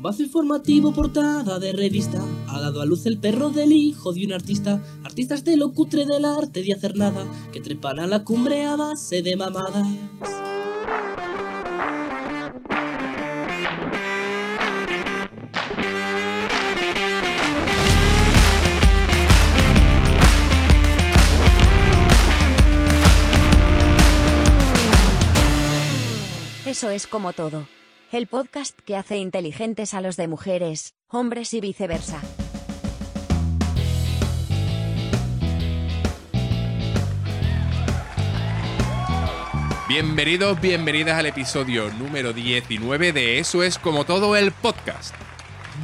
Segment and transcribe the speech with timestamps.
[0.00, 2.24] Bombazo informativo, portada de revista.
[2.48, 4.82] Ha dado a luz el perro del hijo de un artista.
[5.04, 7.26] Artistas de lo cutre del arte de hacer nada.
[7.52, 9.86] Que trepan a la cumbre a base de mamadas.
[26.64, 27.66] Eso es como todo.
[28.12, 32.20] El podcast que hace inteligentes a los de mujeres, hombres y viceversa.
[39.88, 45.14] Bienvenidos, bienvenidas al episodio número 19 de Eso es como todo el podcast.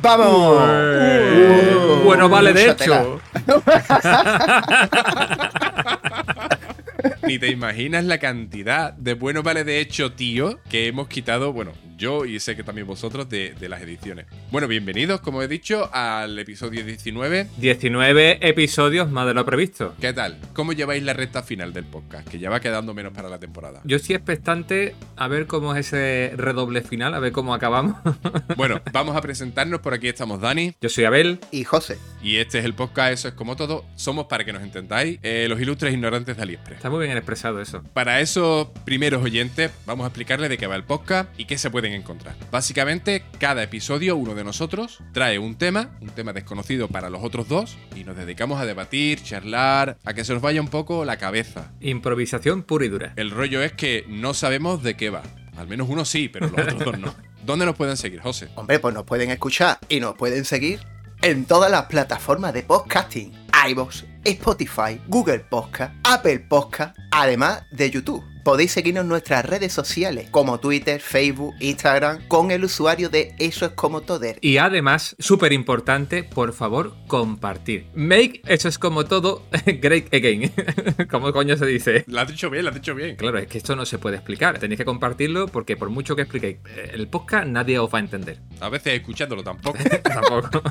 [0.03, 0.65] ¡Vamos!
[0.65, 3.21] Uh, bueno, vale, de hecho.
[7.23, 11.73] Ni te imaginas la cantidad de bueno vale de hecho, tío, que hemos quitado, bueno,
[11.97, 14.27] yo y sé que también vosotros de, de las ediciones.
[14.51, 17.49] Bueno, bienvenidos, como he dicho, al episodio 19.
[17.57, 19.95] 19 episodios más de lo previsto.
[20.01, 20.39] ¿Qué tal?
[20.53, 22.29] ¿Cómo lleváis la recta final del podcast?
[22.29, 23.81] Que ya va quedando menos para la temporada.
[23.85, 27.97] Yo estoy expectante a ver cómo es ese redoble final, a ver cómo acabamos.
[28.57, 29.81] Bueno, vamos a presentarnos.
[29.81, 30.75] Por aquí estamos Dani.
[30.81, 31.41] Yo soy Abel.
[31.51, 31.99] Y José.
[32.23, 33.85] Y este es el podcast, eso es como todo.
[33.97, 36.79] Somos, para que nos entendáis, eh, los ilustres ignorantes de AliExpress.
[36.79, 37.83] Está muy bien expresado eso.
[37.93, 41.71] Para esos primeros oyentes, vamos a explicarles de qué va el podcast y qué se
[41.87, 42.35] pueden encontrar.
[42.51, 47.49] Básicamente, cada episodio, uno de nosotros trae un tema, un tema desconocido para los otros
[47.49, 51.17] dos, y nos dedicamos a debatir, charlar, a que se nos vaya un poco la
[51.17, 51.73] cabeza.
[51.81, 53.13] Improvisación pura y dura.
[53.17, 55.23] El rollo es que no sabemos de qué va.
[55.57, 57.15] Al menos uno sí, pero los otros dos no.
[57.45, 58.49] ¿Dónde nos pueden seguir, José?
[58.57, 60.81] Hombre, pues nos pueden escuchar y nos pueden seguir
[61.23, 63.33] en todas las plataformas de podcasting.
[63.71, 68.36] iVoox, Spotify, Google Podcast, Apple Podcast, además de YouTube.
[68.47, 73.67] Podéis seguirnos en nuestras redes sociales como Twitter, Facebook, Instagram con el usuario de Eso
[73.67, 74.39] es como Toder.
[74.41, 77.89] Y además, súper importante, por favor, compartir.
[77.97, 80.53] Make eso es como todo great again.
[81.11, 82.05] ¿Cómo coño se dice?
[82.07, 83.17] Lo has dicho bien, lo has dicho bien.
[83.17, 84.61] Claro, es que esto no se puede explicar.
[84.61, 88.03] Tenéis que compartirlo porque por mucho que expliquéis eh, el podcast, nadie os va a
[88.03, 88.39] entender.
[88.61, 89.77] A veces escuchándolo tampoco.
[90.05, 90.63] Tampoco.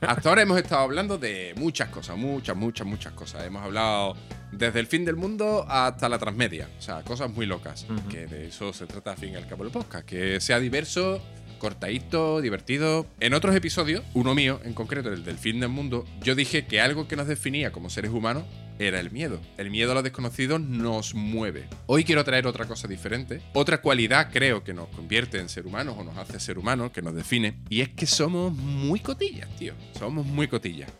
[0.00, 3.44] Hasta ahora hemos estado hablando de muchas cosas, muchas, muchas, muchas cosas.
[3.44, 4.16] Hemos hablado
[4.52, 6.68] desde el fin del mundo hasta la transmedia.
[6.78, 7.86] O sea, cosas muy locas.
[8.08, 10.06] Que de eso se trata al fin y al cabo el podcast.
[10.06, 11.20] Que sea diverso,
[11.58, 13.06] cortadito, divertido.
[13.20, 16.80] En otros episodios, uno mío en concreto, el del fin del mundo, yo dije que
[16.80, 18.44] algo que nos definía como seres humanos
[18.78, 19.40] era el miedo.
[19.58, 21.68] El miedo a lo desconocido nos mueve.
[21.86, 23.40] Hoy quiero traer otra cosa diferente.
[23.54, 27.02] Otra cualidad creo que nos convierte en ser humanos o nos hace ser humanos, que
[27.02, 27.58] nos define.
[27.68, 29.74] Y es que somos muy cotillas, tío.
[29.98, 30.90] Somos muy cotillas.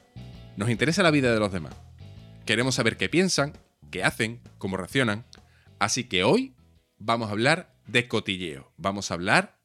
[0.56, 1.74] Nos interesa la vida de los demás.
[2.44, 3.53] Queremos saber qué piensan,
[3.91, 5.25] qué hacen, cómo reaccionan.
[5.78, 6.54] Así que hoy
[6.98, 8.72] vamos a hablar de cotilleo.
[8.76, 9.58] Vamos a hablar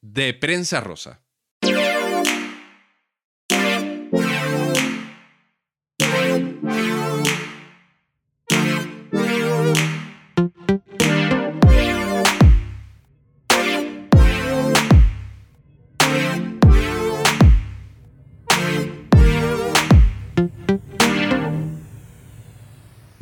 [0.00, 1.20] de prensa rosa.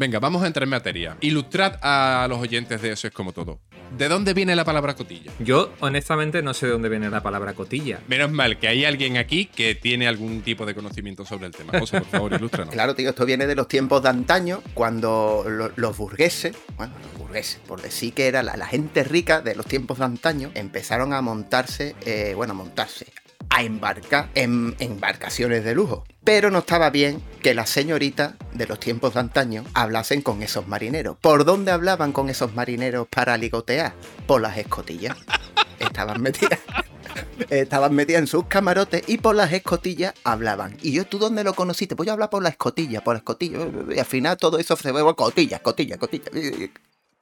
[0.05, 1.17] Venga, vamos a entrar en materia.
[1.23, 3.61] Ilustrad a los oyentes de eso es como todo.
[3.97, 5.33] ¿De dónde viene la palabra cotilla?
[5.39, 8.01] Yo, honestamente, no sé de dónde viene la palabra cotilla.
[8.07, 11.79] Menos mal que hay alguien aquí que tiene algún tipo de conocimiento sobre el tema.
[11.79, 12.75] José, por favor, ilústranos.
[12.75, 17.19] Claro, tío, esto viene de los tiempos de antaño, cuando lo- los burgueses, bueno, los
[17.19, 21.15] burgueses, por decir que era la, la gente rica de los tiempos de antaño, empezaron
[21.15, 23.07] a montarse, eh, bueno, a montarse,
[23.51, 26.05] a embarcar en embarcaciones de lujo.
[26.25, 30.67] Pero no estaba bien que las señoritas de los tiempos de antaño hablasen con esos
[30.67, 31.17] marineros.
[31.21, 33.95] ¿Por dónde hablaban con esos marineros para ligotear?
[34.27, 35.17] Por las escotillas.
[35.79, 36.61] Estaban metidas.
[37.51, 40.77] Estaban metidas en sus camarotes y por las escotillas hablaban.
[40.83, 41.95] Y yo, ¿tú dónde lo conociste?
[41.95, 43.59] Pues yo hablaba por la escotilla, por la escotilla.
[43.95, 46.31] Y al final todo eso se ve por cotilla, cotilla, cotilla.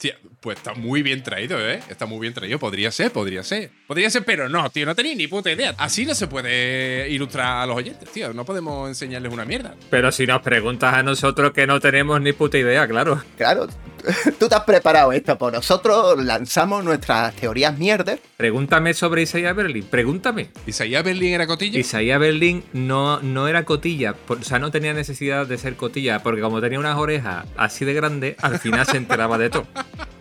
[0.02, 1.80] Tía, pues está muy bien traído, ¿eh?
[1.88, 2.58] Está muy bien traído.
[2.58, 3.70] Podría ser, podría ser.
[3.86, 5.76] Podría ser, pero no, tío, no tenía ni puta idea.
[5.78, 8.32] Así no se puede ilustrar a los oyentes, tío.
[8.32, 9.77] No podemos enseñarles una mierda.
[9.91, 13.22] Pero si nos preguntas a nosotros que no tenemos ni puta idea, claro.
[13.36, 13.68] Claro,
[14.39, 15.37] tú te has preparado esto.
[15.39, 18.21] Por nosotros lanzamos nuestras teorías mierder.
[18.37, 20.51] Pregúntame sobre Isaiah Berlin, pregúntame.
[20.66, 21.78] ¿Isaías Berlín era cotilla?
[21.78, 26.41] Isaiah Berlin no, no era cotilla, o sea, no tenía necesidad de ser cotilla, porque
[26.41, 29.66] como tenía unas orejas así de grandes, al final se enteraba de todo.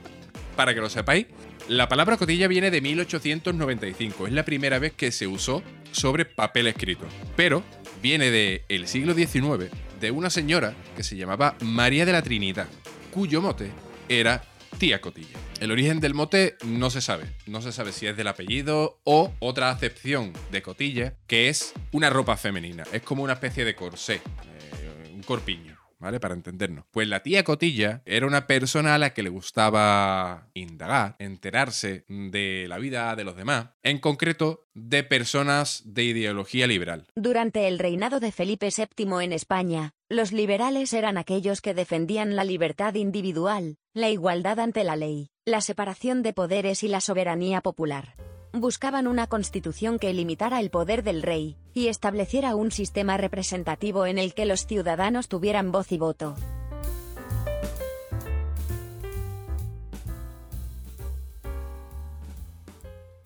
[0.55, 1.27] Para que lo sepáis,
[1.67, 4.27] la palabra cotilla viene de 1895.
[4.27, 7.05] Es la primera vez que se usó sobre papel escrito.
[7.35, 7.63] Pero
[8.01, 12.67] viene del el siglo XIX de una señora que se llamaba María de la Trinidad,
[13.11, 13.71] cuyo mote
[14.09, 14.43] era
[14.77, 15.37] tía Cotilla.
[15.59, 17.25] El origen del mote no se sabe.
[17.45, 22.09] No se sabe si es del apellido o otra acepción de cotilla, que es una
[22.09, 22.83] ropa femenina.
[22.91, 25.80] Es como una especie de corsé, eh, un corpiño.
[26.01, 26.19] ¿Vale?
[26.19, 26.85] Para entendernos.
[26.91, 32.65] Pues la tía Cotilla era una persona a la que le gustaba indagar, enterarse de
[32.67, 37.07] la vida de los demás, en concreto de personas de ideología liberal.
[37.15, 42.43] Durante el reinado de Felipe VII en España, los liberales eran aquellos que defendían la
[42.43, 48.15] libertad individual, la igualdad ante la ley, la separación de poderes y la soberanía popular
[48.53, 54.17] buscaban una constitución que limitara el poder del rey, y estableciera un sistema representativo en
[54.17, 56.35] el que los ciudadanos tuvieran voz y voto.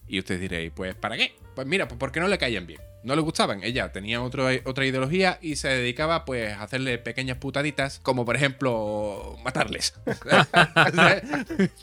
[0.08, 1.36] Y ustedes diréis, pues ¿para qué?
[1.56, 2.80] Pues mira, pues porque no le caían bien.
[3.04, 3.64] No le gustaban.
[3.64, 9.36] Ella tenía otra ideología y se dedicaba pues a hacerle pequeñas putaditas, como por ejemplo
[9.44, 9.94] matarles.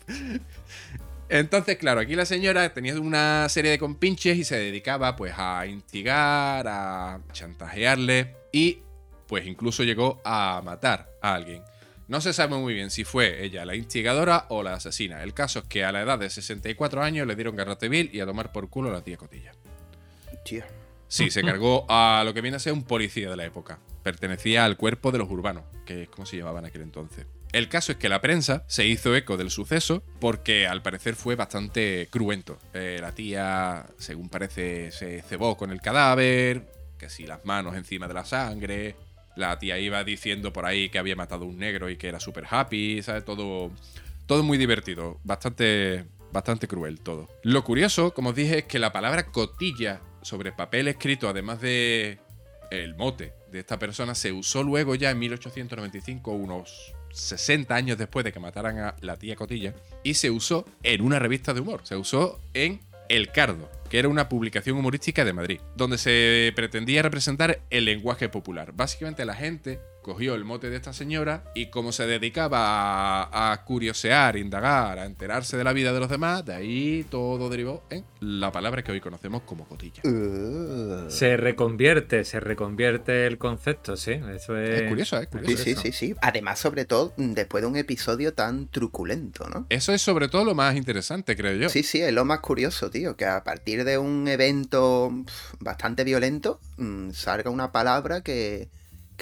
[1.33, 5.67] Entonces, claro, aquí la señora tenía una serie de compinches y se dedicaba pues a
[5.67, 8.81] instigar, a chantajearle y
[9.27, 11.63] pues incluso llegó a matar a alguien.
[12.07, 15.23] No se sabe muy bien si fue ella la instigadora o la asesina.
[15.23, 18.21] El caso es que a la edad de 64 años le dieron garrote vil y
[18.21, 19.53] a tomar por culo a la tía Cotilla.
[20.45, 20.65] Tío.
[21.09, 23.79] Sí, se cargó a lo que viene a ser un policía de la época.
[24.03, 27.25] Pertenecía al cuerpo de los urbanos, que es como se llamaban en aquel entonces.
[27.53, 31.37] El caso es que la prensa se hizo eco del suceso porque al parecer fue
[31.37, 32.59] bastante cruento.
[32.73, 38.09] Eh, la tía, según parece, se cebó con el cadáver, que si las manos encima
[38.09, 38.97] de la sangre.
[39.37, 42.21] La tía iba diciendo por ahí que había matado a un negro y que era
[42.21, 43.25] súper happy, ¿sabes?
[43.25, 43.71] Todo,
[44.27, 45.21] todo muy divertido.
[45.23, 47.29] Bastante, bastante cruel todo.
[47.43, 52.19] Lo curioso, como os dije, es que la palabra cotilla sobre papel escrito, además de
[52.71, 58.25] el mote de esta persona, se usó luego ya en 1895, unos 60 años después
[58.25, 61.81] de que mataran a la tía Cotilla, y se usó en una revista de humor,
[61.85, 67.03] se usó en El Cardo, que era una publicación humorística de Madrid, donde se pretendía
[67.03, 68.73] representar el lenguaje popular.
[68.75, 74.37] Básicamente la gente cogió el mote de esta señora y como se dedicaba a, curiosear,
[74.37, 78.53] indagar, a enterarse de la vida de los demás, de ahí todo derivó en la
[78.53, 80.03] palabra que hoy conocemos como cotilla.
[80.05, 81.09] Uh.
[81.09, 84.13] Se reconvierte, se reconvierte el concepto, sí.
[84.13, 84.83] Eso es...
[84.83, 85.63] es curioso, es curioso.
[85.63, 86.15] Sí, sí, sí, sí.
[86.21, 89.67] Además, sobre todo, después de un episodio tan truculento, ¿no?
[89.69, 91.69] Eso es sobre todo lo más interesante, creo yo.
[91.69, 95.13] Sí, sí, es lo más curioso, tío, que a partir de un evento
[95.61, 98.69] bastante violento mm, salga una palabra que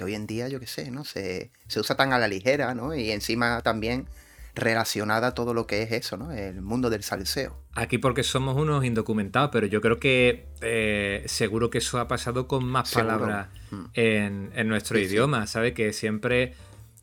[0.01, 1.05] que hoy en día, yo qué sé, ¿no?
[1.05, 2.95] Se, se usa tan a la ligera, ¿no?
[2.95, 4.07] Y encima también
[4.55, 6.33] relacionada a todo lo que es eso, ¿no?
[6.33, 7.55] El mundo del salseo.
[7.75, 12.49] Aquí porque somos unos indocumentados, pero yo creo que eh, seguro que eso ha pasado
[12.49, 13.85] con más palabras mm.
[13.93, 15.75] en, nuestro idioma, ¿sabes?
[15.75, 16.55] Que siempre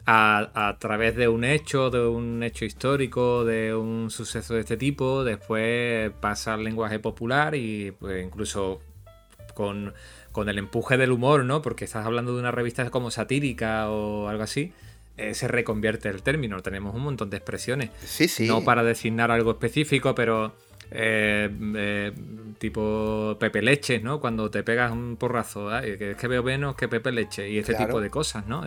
[0.07, 4.75] a, a, través de un hecho, de un hecho histórico, de un suceso de este
[4.75, 8.81] tipo, después pasa al lenguaje popular y pues incluso
[9.53, 9.93] con
[10.37, 11.63] con el empuje del humor, ¿no?
[11.63, 14.71] Porque estás hablando de una revista como satírica o algo así,
[15.17, 16.61] eh, se reconvierte el término.
[16.61, 17.89] Tenemos un montón de expresiones.
[18.05, 18.45] Sí, sí.
[18.45, 20.53] No para designar algo específico, pero
[20.91, 22.11] eh, eh,
[22.59, 24.19] tipo Pepe Leche, ¿no?
[24.19, 27.73] Cuando te pegas un porrazo, que es que veo menos que Pepe Leche y este
[27.73, 28.63] tipo de cosas, ¿no?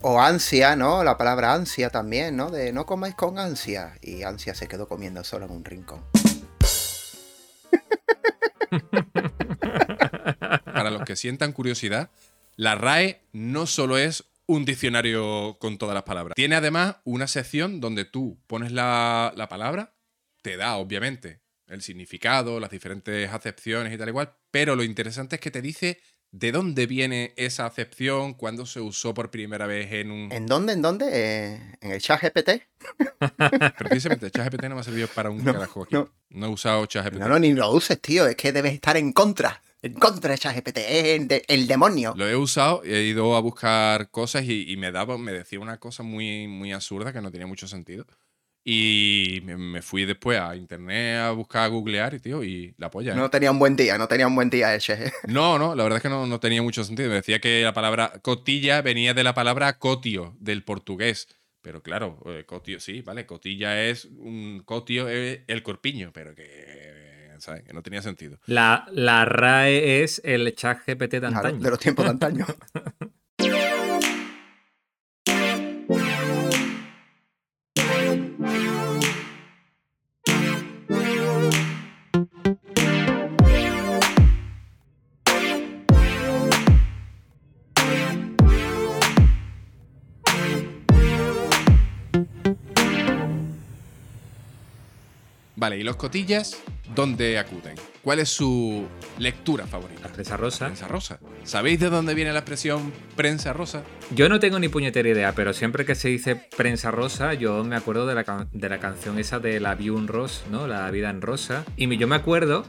[0.00, 1.04] O ansia, ¿no?
[1.04, 2.50] La palabra ansia también, ¿no?
[2.50, 3.96] De no comáis con ansia.
[4.02, 6.00] Y ansia se quedó comiendo solo en un rincón.
[10.64, 12.10] para los que sientan curiosidad,
[12.56, 16.34] la RAE no solo es un diccionario con todas las palabras.
[16.34, 19.94] Tiene además una sección donde tú pones la, palabra,
[20.42, 25.40] te da, obviamente, el significado, las diferentes acepciones y tal igual, pero lo interesante es
[25.40, 26.00] que te dice
[26.32, 30.32] de dónde viene esa acepción, cuándo se usó por primera vez en un...
[30.32, 30.72] ¿En dónde?
[30.72, 31.06] ¿En dónde?
[31.12, 32.62] Eh, ¿En el chat GPT?
[33.78, 35.94] Precisamente, el chat GPT no me ha servido para un carajo aquí.
[35.94, 36.12] No.
[36.30, 36.46] no.
[36.46, 37.20] he usado chat GPT.
[37.20, 38.26] No, no, ni lo uses, tío.
[38.26, 42.12] Es que debes estar en contra en contra de ChatGPT, es el, demonio.
[42.16, 46.02] Lo he usado, he ido a buscar cosas y, me daba, me decía una cosa
[46.02, 48.06] muy, muy absurda que no tenía mucho sentido.
[48.62, 53.14] Y me, fui después a internet a buscar, a googlear y tío, y la polla.
[53.14, 55.12] No tenía un buen día, no tenía un buen día ese.
[55.26, 57.08] No, no, la verdad es que no, no tenía mucho sentido.
[57.08, 61.26] Me decía que la palabra cotilla venía de la palabra cotio, del portugués.
[61.62, 67.09] Pero claro, eh, cotio, sí, vale, cotilla es un cotio, es el corpiño, pero que
[67.72, 68.38] no tenía sentido.
[68.46, 71.58] La, la RAE es el chat GPT de antaño.
[71.58, 72.46] De los tiempos de antaño.
[95.60, 96.56] Vale, ¿y los cotillas?
[96.94, 97.74] Dónde acuden?
[98.02, 98.86] ¿Cuál es su
[99.18, 100.02] lectura favorita?
[100.02, 100.66] La prensa rosa.
[100.66, 101.20] Prensa rosa.
[101.44, 103.82] ¿Sabéis de dónde viene la expresión prensa rosa?
[104.14, 107.76] Yo no tengo ni puñetera idea, pero siempre que se dice prensa rosa, yo me
[107.76, 110.66] acuerdo de la, de la canción esa de La Vie en Rose, ¿no?
[110.66, 111.64] La vida en rosa.
[111.76, 112.64] Y yo me acuerdo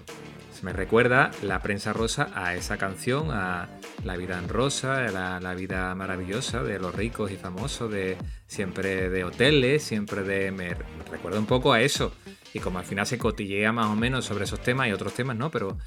[0.62, 3.70] me recuerda la prensa rosa a esa canción, a
[4.04, 9.10] la vida en rosa, a la, vida maravillosa de los ricos y famosos, de siempre
[9.10, 10.52] de hoteles, siempre de...
[10.52, 10.76] Me,
[11.10, 12.14] recuerda un poco a eso.
[12.54, 15.36] Y como al final se cotillea más o menos sobre esos temas y otros temas,
[15.36, 15.50] ¿no?
[15.50, 15.78] Pero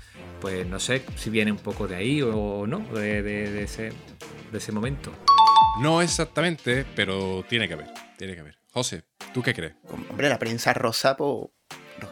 [0.41, 3.93] pues no sé si viene un poco de ahí o no, de, ese,
[4.51, 5.13] de ese momento.
[5.83, 8.59] No exactamente, pero tiene que haber, tiene que haber.
[8.73, 9.75] José, ¿tú qué crees?
[10.11, 11.49] Hombre, la prensa rosa, pues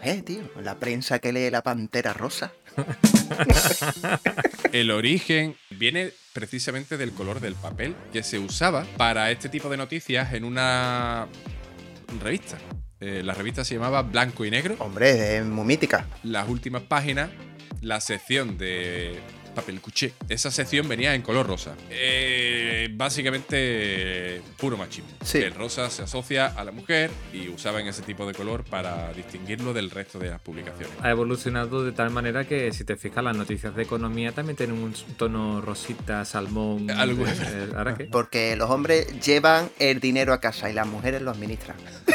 [0.02, 0.42] sé, tío.
[0.62, 2.52] La prensa que lee la pantera rosa.
[4.72, 9.76] El origen viene precisamente del color del papel que se usaba para este tipo de
[9.76, 11.28] noticias en una
[12.22, 12.58] revista.
[13.00, 14.76] Eh, la revista se llamaba Blanco y Negro.
[14.78, 16.06] Hombre, es muy mítica.
[16.22, 17.30] Las últimas páginas,
[17.80, 19.18] la sección de
[19.52, 20.12] papel cuché.
[20.28, 21.74] Esa sección venía en color rosa.
[21.90, 25.10] Eh, básicamente, puro machismo.
[25.32, 29.72] El rosa se asocia a la mujer y usaban ese tipo de color para distinguirlo
[29.72, 30.94] del resto de las publicaciones.
[31.00, 34.82] Ha evolucionado de tal manera que, si te fijas, las noticias de economía también tienen
[34.82, 36.90] un tono rosita, salmón.
[36.90, 38.04] Algo eh, ¿Ahora qué?
[38.04, 41.76] Porque los hombres llevan el dinero a casa y las mujeres lo administran.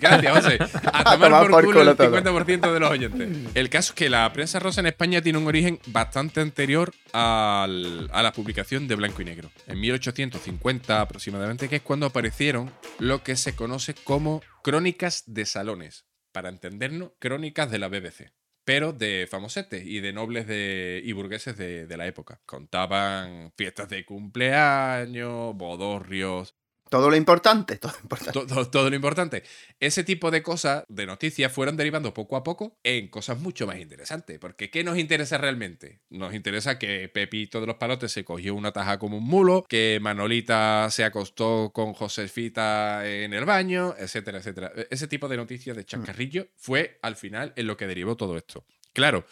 [0.00, 0.58] Gracias, José.
[0.92, 3.30] A tomar, por, culo, el 50% de los oyentes.
[3.54, 7.66] El caso es que la prensa rosa en España tiene un origen bastante anterior a
[7.68, 9.50] la publicación de Blanco y Negro.
[9.66, 16.06] En 1850 aproximadamente, que es cuando aparecieron lo que se conoce como crónicas de salones.
[16.32, 18.32] Para entendernos, crónicas de la BBC
[18.64, 22.40] pero de famosetes y de nobles de, y burgueses de, de, la época.
[22.46, 26.54] Contaban fiestas de cumpleaños, bodorrios,
[26.92, 28.66] todo lo importante, todo lo importante.
[28.70, 29.44] Todo, lo importante.
[29.80, 33.78] Ese tipo de cosas, de noticias, fueron derivando poco a poco en cosas mucho más
[33.78, 34.38] interesantes.
[34.38, 36.02] Porque ¿qué nos interesa realmente?
[36.10, 40.00] Nos interesa que Pepito de los Palotes se cogió una taja como un mulo, que
[40.02, 44.70] Manolita se acostó con Josefita en el baño, etcétera, etcétera.
[44.76, 48.36] E-, ese tipo de noticias de chascarrillo fue al final en lo que derivó todo
[48.36, 48.66] esto.
[48.92, 49.24] Claro,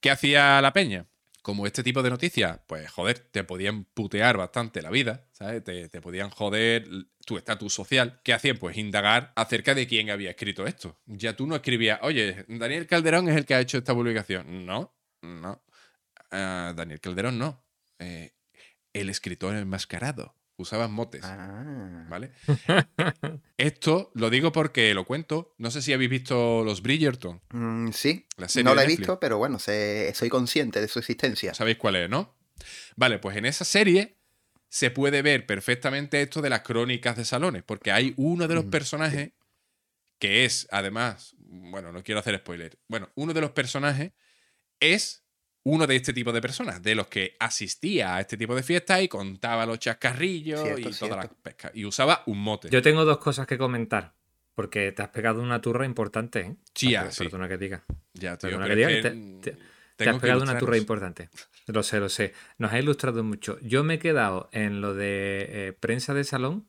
[0.00, 1.04] ¿qué hacía la peña?
[1.42, 5.62] Como este tipo de noticias, pues joder, te podían putear bastante la vida, ¿sabes?
[5.64, 6.88] Te, podían joder
[7.26, 8.20] tu estatus social.
[8.22, 8.58] ¿Qué hacían?
[8.58, 11.00] Pues indagar acerca de quién había escrito esto.
[11.06, 14.64] Ya tú no escribías, oye, Daniel Calderón es el que ha hecho esta publicación.
[14.64, 15.62] No, no.
[16.30, 17.64] Ah, Daniel Calderón no.
[17.98, 18.32] Eh,
[18.92, 21.22] el escritor enmascarado usaban motes.
[21.24, 22.06] Ah.
[22.08, 22.32] ¿Vale?
[23.58, 25.54] Esto lo digo porque lo cuento.
[25.58, 27.40] No sé si habéis visto los Bridgerton.
[27.50, 28.26] Mm, sí.
[28.64, 31.54] no la he visto, pero bueno, soy consciente de su existencia.
[31.54, 32.36] ¿Sabéis cuál es, no?
[32.96, 34.18] Vale, pues en esa serie
[34.68, 38.66] se puede ver perfectamente esto de las crónicas de salones, porque hay uno de los
[38.66, 39.32] mm, personajes
[40.18, 42.78] que es, además, bueno, no quiero hacer spoiler.
[42.88, 44.12] Bueno, uno de los personajes
[44.80, 45.21] es
[45.64, 49.02] uno de este tipo de personas, de los que asistía a este tipo de fiestas
[49.02, 51.72] y contaba los chascarrillos y todas las pescas.
[51.74, 52.68] Y usaba un mote.
[52.68, 54.14] Yo tengo dos cosas que comentar.
[54.54, 56.56] Porque te has pegado una turra importante, ¿eh?
[56.74, 57.24] Sí, sí.
[57.24, 57.84] Perdona que diga.
[58.12, 58.58] Ya, tío.
[58.62, 58.88] que diga.
[59.96, 61.30] te, has pegado una turra importante.
[61.66, 62.34] Lo sé, lo sé.
[62.58, 63.58] Nos ha ilustrado mucho.
[63.62, 66.68] Yo me he quedado en lo de eh, prensa de salón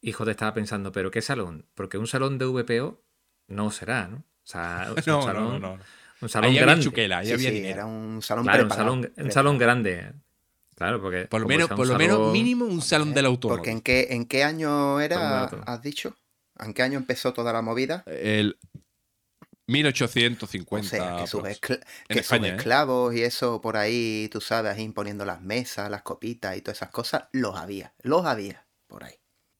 [0.00, 1.66] y joder, estaba pensando, ¿pero qué salón?
[1.74, 3.02] Porque un salón de VPO
[3.46, 4.16] no será, ¿no?
[4.16, 5.82] O sea, un no, salón, no, no, no.
[6.22, 7.68] Un salón grande.
[7.68, 10.12] era un salón claro, un salón, un salón grande.
[10.76, 11.26] Claro, porque.
[11.26, 13.58] Por lo menos, por lo menos mínimo un salón eh, del automóvil.
[13.58, 16.16] Porque ¿en qué, ¿en qué año era, has dicho?
[16.60, 18.04] ¿En qué año empezó toda la movida?
[18.06, 18.56] El
[19.66, 20.86] 1850.
[20.86, 22.54] O sea, que sus, ¿eh?
[22.54, 26.90] esclavos y eso por ahí, tú sabes, imponiendo las mesas, las copitas y todas esas
[26.90, 27.94] cosas, los había.
[28.02, 29.14] Los había por ahí.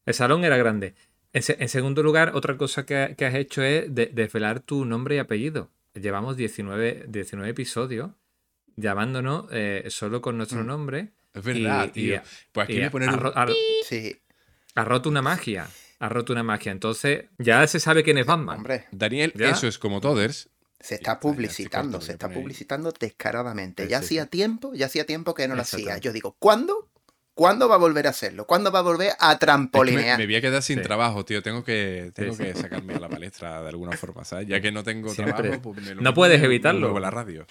[0.05, 0.95] El salón era grande.
[1.33, 6.37] En, segundo lugar, otra cosa que, has hecho es desvelar tu nombre y apellido llevamos
[6.37, 8.11] 19, 19 episodios
[8.75, 10.67] llamándonos eh, solo con nuestro mm.
[10.67, 11.13] nombre.
[11.33, 12.21] Es verdad, tío.
[12.51, 15.67] pues aquí poner ha, roto una magia.
[15.99, 16.71] Ha roto una magia.
[16.71, 18.57] Entonces, ya se sabe quién es Batman.
[18.57, 18.85] Hombre.
[18.91, 20.49] Daniel, eso es como Toders.
[20.79, 23.87] Se está publicitando, se está publicitando descaradamente.
[23.87, 25.97] Ya hacía tiempo, ya hacía tiempo que no lo hacía.
[25.97, 26.89] Yo digo, ¿cuándo?
[27.35, 28.45] ¿Cuándo va a volver a hacerlo?
[28.45, 30.19] ¿Cuándo va a volver a trampolinear?
[30.19, 31.41] me, voy a quedar sin trabajo, tío.
[31.41, 34.47] Tengo que, tengo que sacarme a la palestra de alguna forma, ¿sabes?
[34.47, 36.99] Ya que no tengo trabajo, pues me lo No puedes evitarlo.
[36.99, 37.45] la radio.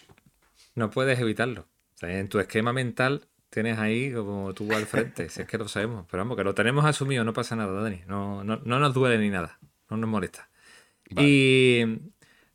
[0.75, 1.67] No puedes evitarlo.
[2.01, 5.29] en tu esquema mental tienes ahí como tú al frente.
[5.29, 6.07] si es que lo sabemos.
[6.11, 8.03] Pero vamos, que lo tenemos asumido, no pasa nada, Dani.
[8.07, 9.59] No, no, no nos duele ni nada.
[9.91, 10.49] No nos molesta.
[11.11, 11.85] Y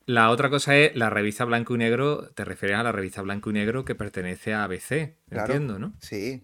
[0.05, 2.29] la otra cosa es la revista Blanco y Negro.
[2.33, 5.93] Te refieres a la revista Blanco y Negro que pertenece a ABC, entiendo, ¿no?
[5.99, 6.41] Sí,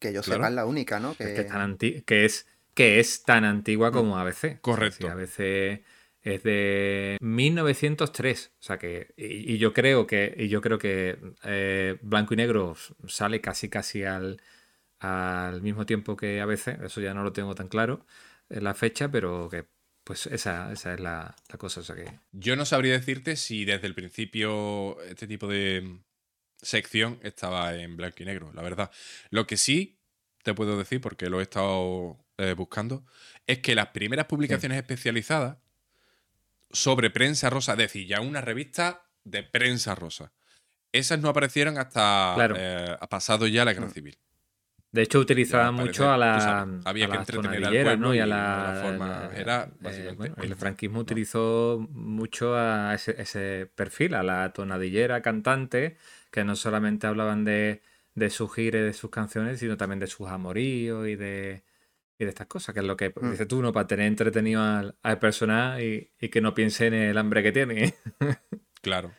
[0.00, 1.14] que yo sepa es la única, ¿no?
[1.14, 1.24] Que...
[1.24, 4.60] Es, que, es, que es tan antigua como ABC.
[4.60, 5.08] Correcto.
[5.08, 5.84] ABC
[6.22, 8.52] es de 1903.
[8.58, 9.12] O sea que.
[9.16, 10.34] Y, yo creo que.
[10.36, 12.76] Y yo creo que eh, Blanco y Negro
[13.06, 14.40] sale casi casi al,
[14.98, 16.78] al mismo tiempo que a veces.
[16.80, 18.04] Eso ya no lo tengo tan claro
[18.48, 19.66] en la fecha, pero que
[20.04, 21.80] pues esa, esa es la, cosa.
[21.80, 22.10] O que...
[22.32, 26.00] Yo no sabría decirte si desde el principio este tipo de
[26.62, 28.90] sección estaba en blanco y negro, la verdad.
[29.30, 29.98] Lo que sí
[30.42, 33.04] te puedo decir, porque lo he estado eh, buscando,
[33.46, 35.58] es que las primeras publicaciones especializadas
[36.70, 40.32] sobre prensa rosa, es decir, ya una revista de prensa rosa,
[40.92, 43.92] esas no aparecieron hasta eh, ha pasado ya la guerra mm.
[43.92, 44.18] civil.
[44.92, 46.66] De hecho, utilizaban mucho a la.
[46.84, 52.56] había que entretener al pueblo Y a la, forma era, eh, el franquismo utilizó mucho
[52.56, 55.96] a ese, perfil, a la tonadillera cantante,
[56.30, 57.82] que no solamente hablaban de,
[58.14, 61.64] de sus gires, de sus canciones, sino también de sus amoríos y de,
[62.18, 63.30] y de estas cosas, que es lo que mm.
[63.30, 63.72] dices tú, ¿no?
[63.72, 67.52] Para tener entretenido al, al personaje y, y, que no piense en el hambre que
[67.52, 67.94] tiene.
[68.82, 69.12] claro.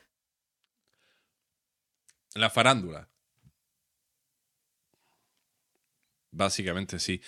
[2.35, 3.09] La farándula.
[6.31, 7.21] Básicamente sí.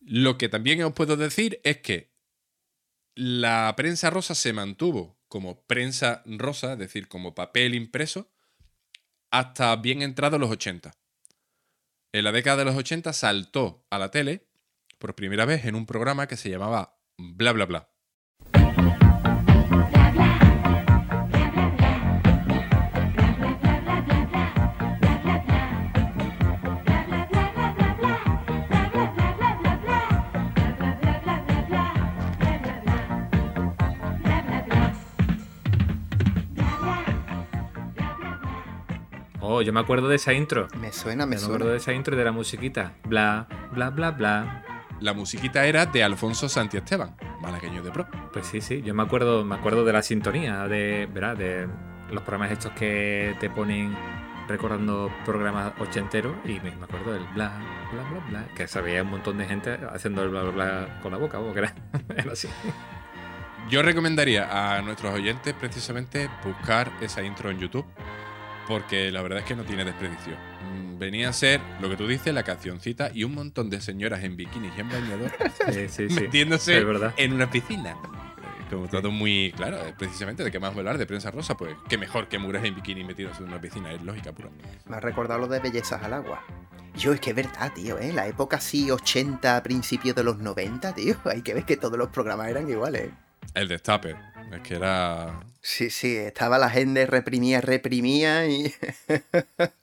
[0.00, 2.10] Lo que también os puedo decir es que
[3.14, 8.30] la prensa rosa se mantuvo como prensa rosa, es decir, como papel impreso,
[9.30, 10.92] hasta bien entrados los 80.
[12.12, 14.46] En la década de los 80 saltó a la tele
[14.98, 17.90] por primera vez en un programa que se llamaba Bla Bla Bla.
[39.58, 40.68] Oh, yo me acuerdo de esa intro.
[40.80, 41.48] Me suena, me, suena.
[41.48, 42.92] Me acuerdo de esa intro y de la musiquita.
[43.02, 44.64] Bla, bla, bla, bla.
[45.00, 48.06] La musiquita era de Alfonso Santiesteban, malagueño de pro.
[48.32, 48.82] Pues sí, sí.
[48.82, 51.36] Yo me acuerdo, me acuerdo de la sintonía, de, ¿verdad?
[51.36, 51.66] De
[52.12, 53.96] los programas estos que te ponen
[54.46, 57.58] recordando programas ochenteros y me, acuerdo del bla,
[57.92, 61.10] bla, bla, bla, que sabía un montón de gente haciendo el bla, bla, bla con
[61.10, 61.74] la boca, o que era,
[62.16, 62.48] era así.
[63.68, 67.86] Yo recomendaría a nuestros oyentes precisamente buscar esa intro en YouTube
[68.68, 70.34] porque la verdad es que no tiene desperdicio.
[70.34, 74.22] Mm, venía a ser, lo que tú dices, la cancioncita y un montón de señoras
[74.22, 75.32] en bikinis y en bañador
[76.10, 76.84] metiéndose
[77.16, 77.96] en una piscina.
[78.70, 81.96] Como todo muy claro, eh, precisamente de qué más hablar de prensa rosa, pues qué
[81.96, 84.50] mejor que muras en bikini metidos en una piscina, es lógica pura.
[84.86, 86.44] Me ha recordado lo de bellezas al agua.
[86.94, 88.12] Yo, es que es verdad, tío, ¿eh?
[88.12, 91.16] La época así, 80, principios de los 90, tío.
[91.24, 93.10] Hay que ver que todos los programas eran iguales.
[93.58, 94.14] El destape.
[94.52, 95.40] Es que era.
[95.60, 98.72] Sí, sí, estaba la gente reprimía, reprimía y.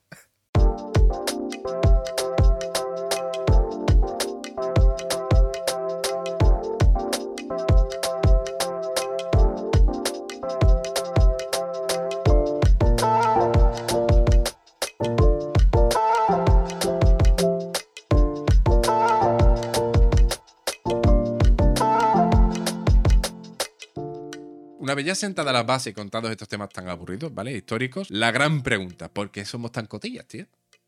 [25.03, 27.51] ya sentada la base con todos estos temas tan aburridos, ¿vale?
[27.51, 30.45] Históricos, la gran pregunta, ¿por qué somos tan cotillas, tío?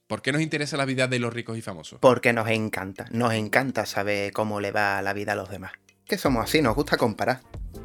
[0.07, 1.99] ¿Por qué nos interesa la vida de los ricos y famosos?
[1.99, 5.73] Porque nos encanta, nos encanta saber cómo le va la vida a los demás.
[6.05, 7.41] Que somos así, nos gusta comparar.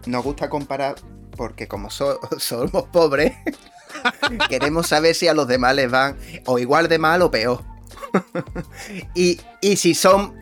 [0.07, 0.95] Nos gusta comparar
[1.37, 1.91] porque como
[2.39, 3.33] somos pobres,
[4.49, 7.65] queremos saber si a los demás les van o igual de mal o peor.
[9.15, 10.41] y, y si son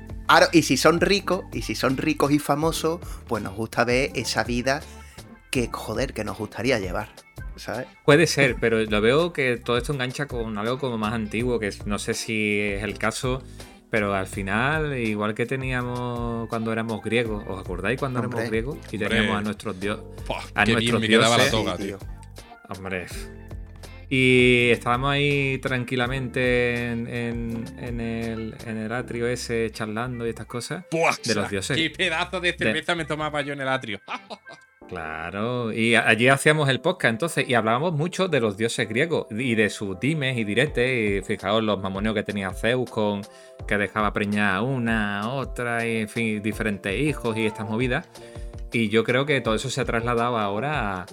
[0.52, 4.44] y si son ricos, y si son ricos y famosos, pues nos gusta ver esa
[4.44, 4.80] vida
[5.50, 7.08] que, joder, que nos gustaría llevar.
[7.56, 7.86] ¿sabes?
[8.04, 11.70] Puede ser, pero lo veo que todo esto engancha con algo como más antiguo, que
[11.84, 13.42] no sé si es el caso,
[13.90, 18.78] pero al final, igual que teníamos cuando éramos griegos, ¿os acordáis cuando éramos griegos?
[18.90, 20.04] Y teníamos a nuestros dioses.
[20.54, 21.38] A nuestros dioses.
[21.38, 21.98] la toga, tío.
[22.68, 23.06] Hombre.
[24.08, 31.34] Y estábamos ahí tranquilamente en, el, en, el, atrio ese charlando y estas cosas de
[31.34, 31.76] los dioses.
[31.76, 34.00] ¡Qué pedazo de cerveza me tomaba yo en el atrio!
[34.90, 39.54] Claro, y allí hacíamos el podcast entonces y hablábamos mucho de los dioses griegos y
[39.54, 43.22] de sus dimes y diretes y fijaos los mamoneos que tenía Zeus con
[43.68, 48.08] que dejaba preñar una, otra y en fin, diferentes hijos y estas movidas.
[48.72, 51.06] Y yo creo que todo eso se ha trasladado ahora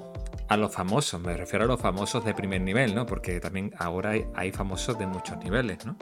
[0.47, 3.05] a, los famosos, me refiero a los famosos de primer nivel, ¿no?
[3.05, 5.95] Porque también ahora hay, famosos de muchos niveles, ¿no?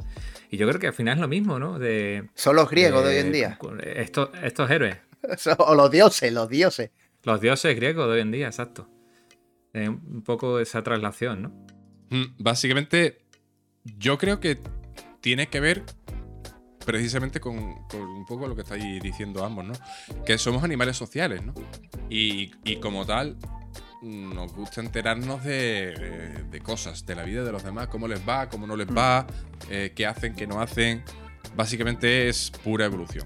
[0.49, 1.77] Y yo creo que al final es lo mismo, ¿no?
[1.77, 3.59] De, Son los griegos de, hoy en día.
[3.83, 4.95] Estos, estos héroes.
[5.57, 6.91] o los dioses, los dioses.
[7.25, 8.87] Los dioses griegos de hoy en día, exacto.
[9.73, 11.49] un poco esa traslación, ¿no?
[12.11, 13.25] Mm, básicamente,
[13.83, 14.59] yo creo que
[15.21, 15.83] tiene que ver
[16.85, 19.73] precisamente con, un poco lo que estáis diciendo ambos, ¿no?
[20.23, 21.53] Que somos animales sociales, ¿no?
[22.09, 23.37] Y, como tal,
[24.03, 28.67] nos gusta enterarnos de, cosas, de la vida de los demás, cómo les va, cómo
[28.67, 29.25] no les va,
[29.69, 31.03] eh, qué hacen, qué no hacen.
[31.55, 33.25] Básicamente es pura evolución.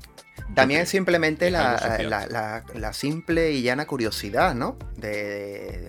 [0.55, 4.77] También simplemente la, simple y llana curiosidad, ¿no?
[4.97, 5.87] De,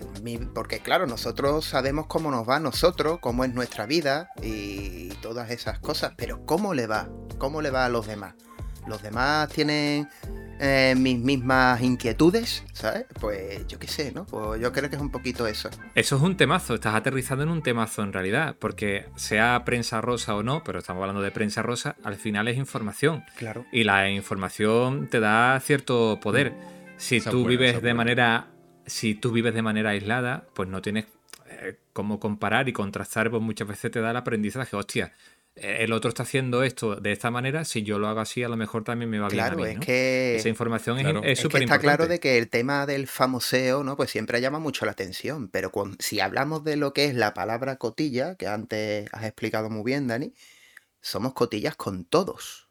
[0.53, 5.49] porque claro, nosotros sabemos cómo nos va a nosotros, cómo es nuestra vida y todas
[5.51, 7.09] esas cosas, pero ¿cómo le va?
[7.37, 8.35] ¿Cómo le va a los demás?
[8.87, 10.09] ¿Los demás tienen
[10.61, 13.05] eh, mis mismas inquietudes, ¿sabes?
[13.19, 14.25] Pues yo qué sé, ¿no?
[14.25, 15.69] Pues yo creo que es un poquito eso.
[15.95, 20.35] Eso es un temazo, estás aterrizando en un temazo en realidad, porque sea prensa rosa
[20.35, 23.23] o no, pero estamos hablando de prensa rosa, al final es información.
[23.37, 23.65] Claro.
[23.71, 26.53] Y la información te da cierto poder.
[26.97, 28.51] Si tú vives de manera
[28.85, 31.05] si tú vives de manera aislada, pues no tienes
[31.47, 35.13] eh, cómo comparar y contrastar, pues muchas veces te da el aprendizaje, hostia,
[35.55, 38.55] el otro está haciendo esto de esta manera, si yo lo hago así, a lo
[38.55, 39.43] mejor también me va bien.
[39.43, 40.37] Claro, es que.
[40.37, 43.97] Esa información es súper Está claro de que el tema del famoseo, ¿no?
[43.97, 45.49] Pues siempre llama mucho la atención.
[45.49, 49.83] Pero si hablamos de lo que es la palabra cotilla, que antes has explicado muy
[49.83, 50.33] bien, Dani,
[51.01, 52.67] somos cotillas con todos.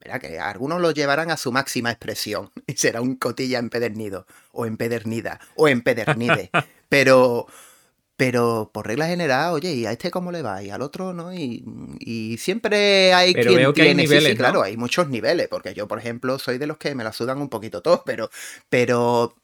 [0.00, 0.20] ¿Verdad?
[0.20, 2.50] Que algunos lo llevarán a su máxima expresión.
[2.66, 6.50] Y será un cotilla empedernido, o empedernida, o empedernide.
[6.90, 7.46] pero
[8.20, 10.62] pero por regla general, oye, ¿y a este cómo le va?
[10.62, 11.32] Y al otro, ¿no?
[11.32, 15.88] Y, siempre hay pero quien que tiene, hay niveles, claro, hay muchos niveles, porque yo,
[15.88, 18.28] por ejemplo, soy de los que me la sudan un poquito todos, pero,
[18.68, 19.34] pero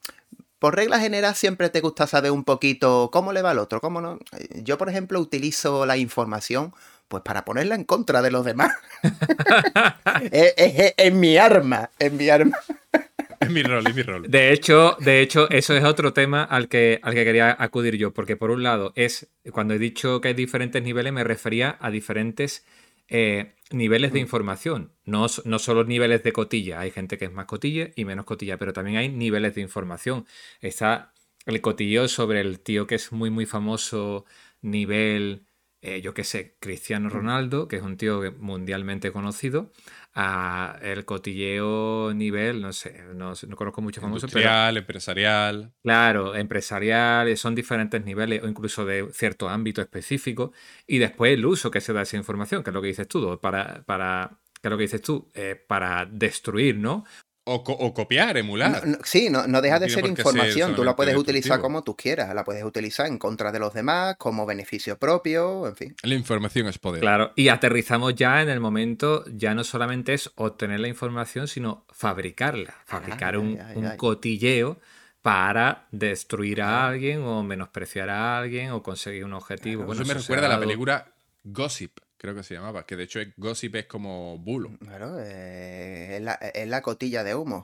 [0.59, 4.03] por regla general siempre te gusta saber un poquito cómo le va al otro, cómo
[4.03, 4.19] no.
[4.57, 6.75] Yo, por ejemplo, utilizo la información
[7.09, 8.75] pues para ponerla en contra de los demás.
[10.33, 12.59] es, mi arma, es mi arma.
[13.47, 14.23] Es mi rol, es mi rol.
[14.29, 18.13] De hecho, de hecho, eso es otro tema al que, al que quería acudir yo,
[18.13, 21.91] porque por un lado es, cuando he dicho que hay diferentes niveles, me refería a
[21.91, 22.67] diferentes
[23.09, 24.23] eh, niveles de mm.
[24.23, 24.93] información.
[25.05, 28.59] No, no solo niveles de cotilla, hay gente que es más cotilla y menos cotilla,
[28.59, 30.27] pero también hay niveles de información.
[30.61, 31.13] Está
[31.47, 34.25] el cotillo sobre el tío que es muy, muy famoso,
[34.63, 35.43] nivel...
[35.83, 37.13] Eh, yo qué sé, Cristiano mm.
[37.13, 39.71] Ronaldo, que es un tío mundialmente conocido,
[40.19, 44.49] a el cotilleo nivel, no sé, no, conozco mucho famosos, pero...
[44.79, 45.75] empresarial.
[45.83, 50.53] Claro, empresarial, son diferentes niveles o incluso de cierto ámbito específico.
[50.87, 53.39] Y después el uso que se da esa información, que es lo que dices tú,
[53.43, 57.05] para, para que es lo que dices tú, eh, para destruir, ¿no?
[57.49, 58.83] O, copiar, emular.
[59.05, 60.75] sí, no, no deja de ser información.
[60.75, 62.35] Tú la puedes utilizar como tú quieras.
[62.35, 65.97] La puedes utilizar en contra de los demás, como beneficio propio, en fin.
[66.03, 67.03] La información es poder.
[67.03, 71.85] Claro, y aterrizamos ya en el momento, ya no solamente es obtener la información, sino
[71.91, 72.75] fabricarla.
[72.85, 73.57] Fabricar un,
[73.97, 74.81] cotilleo
[75.23, 79.85] para destruir a alguien o menospreciar a alguien o conseguir un objetivo.
[79.85, 81.13] bueno, eso me recuerda a la película
[81.45, 84.77] Gossip creo que se llamaba, que de hecho gossip es como bulo.
[84.81, 86.17] Claro, eh,
[86.55, 87.61] es, la, cotilla de humo.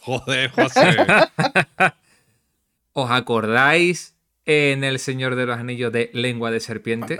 [0.00, 0.96] Joder, José.
[2.92, 7.18] ¿Os acordáis en El Señor de los Anillos de lengua de serpiente?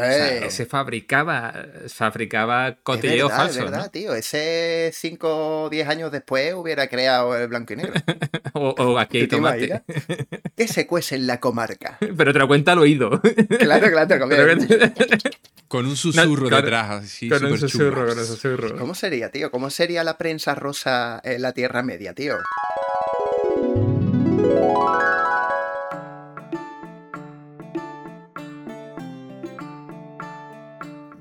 [0.51, 3.59] se fabricaba, fabricaba cotilleo es falso.
[3.61, 4.15] Es verdad, tío.
[4.15, 7.95] Ese 5 o 10 años después hubiera creado el blanco y negro.
[8.55, 9.83] o, aquí hay tomate.
[10.57, 11.99] ¿Qué se cuece en la comarca?
[12.17, 13.21] Pero te lo cuenta al oído.
[13.59, 14.29] claro, claro,
[15.69, 17.29] Con un susurro detrás, así.
[17.29, 18.79] Con un susurro, con un susurro.
[18.79, 19.51] ¿Cómo sería, tío?
[19.51, 22.37] ¿Cómo sería la prensa rosa en la Tierra Media, tío?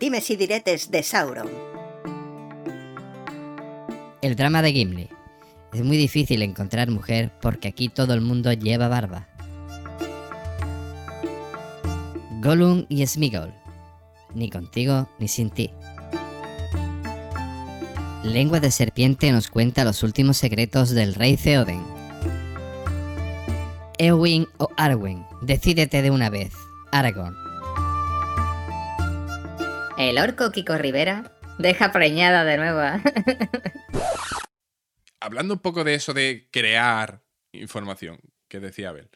[0.01, 1.47] Dime si diretes de Sauron.
[4.21, 5.09] El drama de Gimli.
[5.73, 9.29] Es muy difícil encontrar mujer porque aquí todo el mundo lleva barba.
[12.41, 13.53] Gollum y Smigol
[14.35, 15.71] ni contigo ni sin ti.
[18.23, 21.81] Lengua de Serpiente nos cuenta los últimos secretos del rey Theoden.
[23.97, 26.53] Eowyn o Arwen, decídete de una vez.
[26.91, 27.40] Aragorn.
[30.01, 32.79] El orco Kiko Rivera deja preñada de nuevo.
[35.19, 39.11] Hablando un poco de eso de crear información que decía Abel,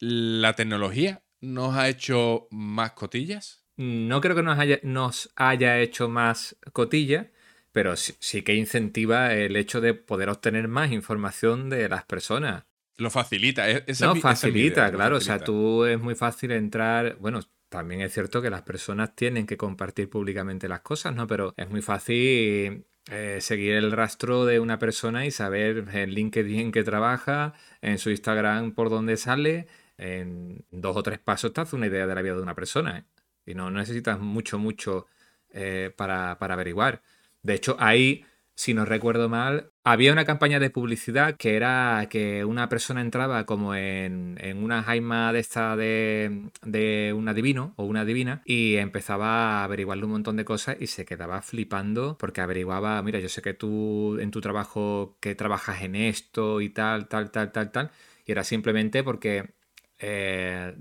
[0.00, 3.64] ¿la tecnología nos ha hecho más cotillas?
[3.76, 7.30] No creo que nos haya, nos haya hecho más cotilla,
[7.70, 12.64] pero sí, que incentiva el hecho de poder obtener más información de las personas.
[12.96, 13.70] Lo facilita.
[13.70, 15.18] E-, no, facilita, claro.
[15.18, 17.18] O sea, tú es muy fácil entrar.
[17.20, 17.40] Bueno,
[17.76, 21.26] también es cierto que las personas tienen que compartir públicamente las cosas, ¿no?
[21.26, 26.72] Pero es muy fácil eh, seguir el rastro de una persona y saber en LinkedIn
[26.72, 29.66] que trabaja, en su Instagram por dónde sale.
[29.98, 32.98] En dos o tres pasos te hace una idea de la vida de una persona.
[32.98, 33.04] ¿eh?
[33.44, 35.06] y no necesitas mucho, mucho
[35.50, 37.02] eh, para, averiguar.
[37.42, 38.24] De hecho, ahí,
[38.56, 43.44] si no recuerdo mal, había una campaña de publicidad que era que una persona entraba
[43.44, 49.60] como en, una jaima de esta de, de un adivino o una divina y empezaba
[49.60, 53.42] a averiguarle un montón de cosas y se quedaba flipando porque averiguaba, mira, yo sé
[53.42, 57.90] que tú en tu trabajo que trabajas en esto y tal, tal, tal, tal, tal.
[58.24, 59.54] Y era simplemente porque
[59.98, 60.76] eh,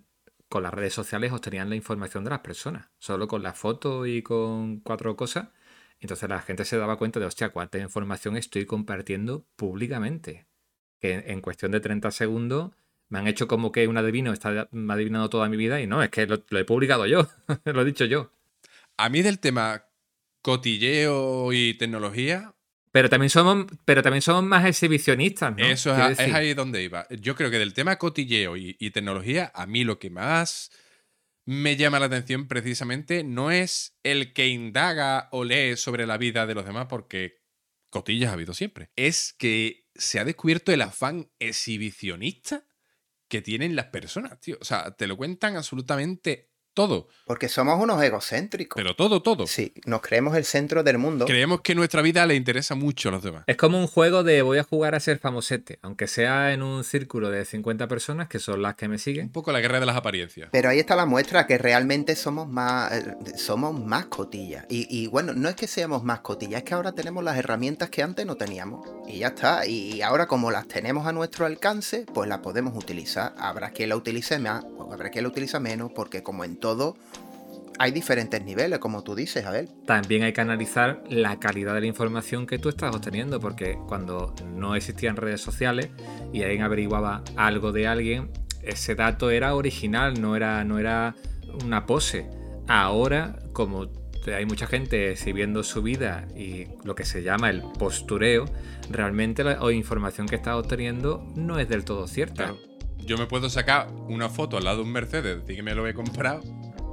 [0.47, 4.21] con las redes sociales obtenían la información de las personas, solo con la foto y
[4.21, 5.49] con cuatro cosas.
[5.99, 10.45] Entonces la gente se daba cuenta de, hostia, cuánta información estoy compartiendo públicamente.
[10.99, 12.71] Que en cuestión de 30 segundos
[13.09, 16.09] me han hecho como que un adivino está adivinando toda mi vida y no, es
[16.09, 17.27] que lo, he publicado yo,
[17.65, 18.31] lo he dicho yo.
[18.97, 19.85] A mí del tema
[20.41, 22.53] cotilleo y tecnología,
[22.91, 25.65] pero también somos, pero también somos más exhibicionistas, ¿no?
[25.65, 27.07] Eso es, ahí donde iba.
[27.09, 30.71] Yo creo que del tema cotilleo y, tecnología, a mí lo que más
[31.45, 36.45] me llama la atención precisamente no es el que indaga o lee sobre la vida
[36.45, 37.37] de los demás, porque
[37.89, 38.91] cotillas ha habido siempre.
[38.95, 42.67] Es que se ha descubierto el afán exhibicionista
[43.27, 44.57] que tienen las personas, tío.
[44.59, 47.07] O sea, te lo cuentan absolutamente todo.
[47.25, 48.75] Porque somos unos egocéntricos.
[48.75, 49.47] Pero todo, todo.
[49.47, 51.25] Sí, nos creemos el centro del mundo.
[51.25, 53.43] Creemos que nuestra vida le interesa mucho a los demás.
[53.47, 56.83] Es como un juego de voy a jugar a ser famosete, aunque sea en un
[56.83, 59.27] círculo de 50 personas, que son las que me siguen.
[59.27, 60.49] Un poco la guerra de las apariencias.
[60.51, 64.65] Pero ahí está la muestra que realmente somos más, eh, somos más cotillas.
[64.69, 67.89] Y, y bueno, no es que seamos más cotillas, es que ahora tenemos las herramientas
[67.89, 68.87] que antes no teníamos.
[69.07, 69.65] Y ya está.
[69.65, 73.33] Y ahora como las tenemos a nuestro alcance, pues las podemos utilizar.
[73.37, 76.95] Habrá quien la utilice más, habrá quien la utiliza menos, porque como en todo
[77.77, 79.69] hay diferentes niveles, como tú dices, Abel.
[79.85, 84.33] También hay que analizar la calidad de la información que tú estás obteniendo, porque cuando
[84.55, 85.89] no existían redes sociales
[86.33, 88.31] y alguien averiguaba algo de alguien,
[88.63, 91.15] ese dato era original, no era, no era
[91.63, 92.29] una pose.
[92.67, 93.89] Ahora, como
[94.25, 98.45] hay mucha gente exhibiendo su vida y lo que se llama el postureo,
[98.89, 102.55] realmente la información que estás obteniendo no es del todo cierta.
[102.99, 105.87] Yo me puedo sacar una foto al lado de un Mercedes, decir que me lo
[105.87, 106.41] he comprado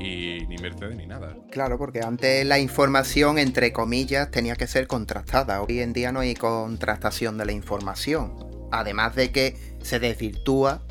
[0.00, 1.36] y ni Mercedes ni nada.
[1.50, 5.62] Claro, porque antes la información, entre comillas, tenía que ser contrastada.
[5.62, 8.34] Hoy en día no hay contrastación de la información.
[8.70, 10.82] Además de que se desvirtúa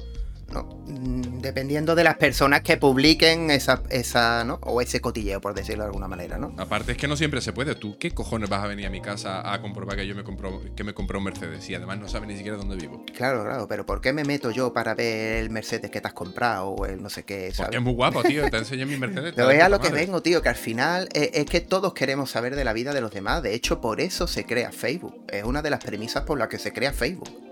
[0.59, 4.59] Mm, dependiendo de las personas que publiquen esa, esa, ¿no?
[4.63, 6.53] O ese cotilleo, por decirlo de alguna manera, ¿no?
[6.57, 7.75] Aparte es que no siempre se puede.
[7.75, 10.61] ¿Tú qué cojones vas a venir a mi casa a comprobar que yo me compro,
[10.75, 11.69] que me compré un Mercedes?
[11.69, 13.05] Y además no sabes ni siquiera dónde vivo.
[13.15, 16.13] Claro, claro, pero ¿por qué me meto yo para ver el Mercedes que te has
[16.13, 17.75] comprado o el no sé qué, ¿sabes?
[17.75, 18.49] es muy guapo, tío.
[18.49, 19.33] Te enseñé mi Mercedes.
[19.35, 22.31] Pero es a lo que vengo, tío, que al final es, es que todos queremos
[22.31, 23.41] saber de la vida de los demás.
[23.41, 25.25] De hecho, por eso se crea Facebook.
[25.29, 27.50] Es una de las premisas por las que se crea Facebook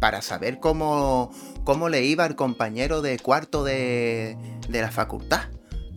[0.00, 1.30] para saber cómo,
[1.64, 4.36] cómo le iba el compañero de cuarto de,
[4.68, 5.42] de la facultad.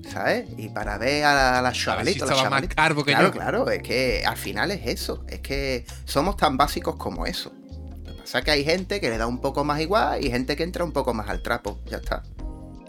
[0.09, 0.47] ¿sabes?
[0.57, 2.27] Y para ver a la chavalita.
[2.27, 3.31] Si más carbo que claro, yo.
[3.31, 5.25] Claro, es que al final es eso.
[5.27, 7.51] Es que somos tan básicos como eso.
[8.05, 10.29] Lo que pasa es que hay gente que le da un poco más igual y
[10.29, 11.79] gente que entra un poco más al trapo.
[11.85, 12.23] Ya está.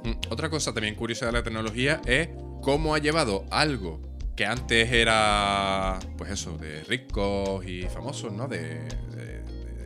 [0.04, 2.28] Mm, otra cosa también curiosa de la tecnología es
[2.62, 4.00] cómo ha llevado algo
[4.36, 8.48] que antes era, pues eso, de ricos y famosos, ¿no?
[8.48, 8.88] de,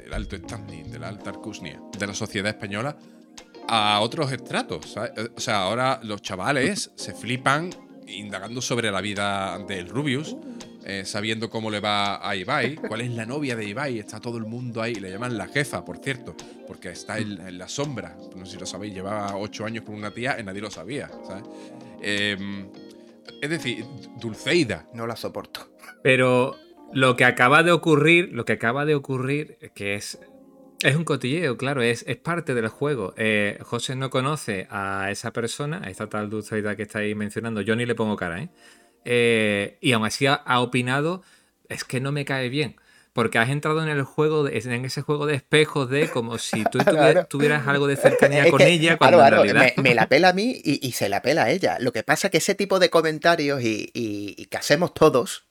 [0.08, 2.96] del alto standing, de la alta arcusnia de la sociedad española
[3.68, 4.96] a otros estratos.
[5.36, 7.68] O sea, ahora los chavales se flipan
[8.06, 10.34] indagando sobre la vida del Rubius,
[10.86, 14.38] eh, sabiendo cómo le va a Ibai, cuál es la novia de Ibai, está todo
[14.38, 16.34] el mundo ahí, le llaman la jefa, por cierto,
[16.66, 20.10] porque está en, la sombra, no sé si lo sabéis, llevaba ocho años con una
[20.10, 21.10] tía y nadie lo sabía,
[22.00, 22.70] em,
[23.42, 23.84] es decir,
[24.18, 24.86] Dulceida.
[24.94, 25.68] No la soporto.
[26.02, 26.56] Pero
[26.92, 30.18] lo que acaba de ocurrir, lo que acaba de ocurrir, que es,
[30.82, 33.14] es un cotilleo, claro, es, es parte del juego.
[33.16, 37.76] Eh, José no conoce a esa persona, a esta tal dulceida que estáis mencionando, yo
[37.76, 38.48] ni le pongo cara, ¿eh?
[39.04, 41.22] eh y aún así ha, opinado,
[41.68, 42.76] es que no me cae bien.
[43.14, 46.78] Porque has entrado en el juego, en ese juego de espejos de como si tú
[47.28, 49.72] tuvieras, algo de cercanía con ella cuando en realidad...
[49.76, 51.78] me, la pela a mí y, se la pela a ella.
[51.80, 55.48] Lo que pasa es que ese tipo de comentarios y, y que hacemos todos,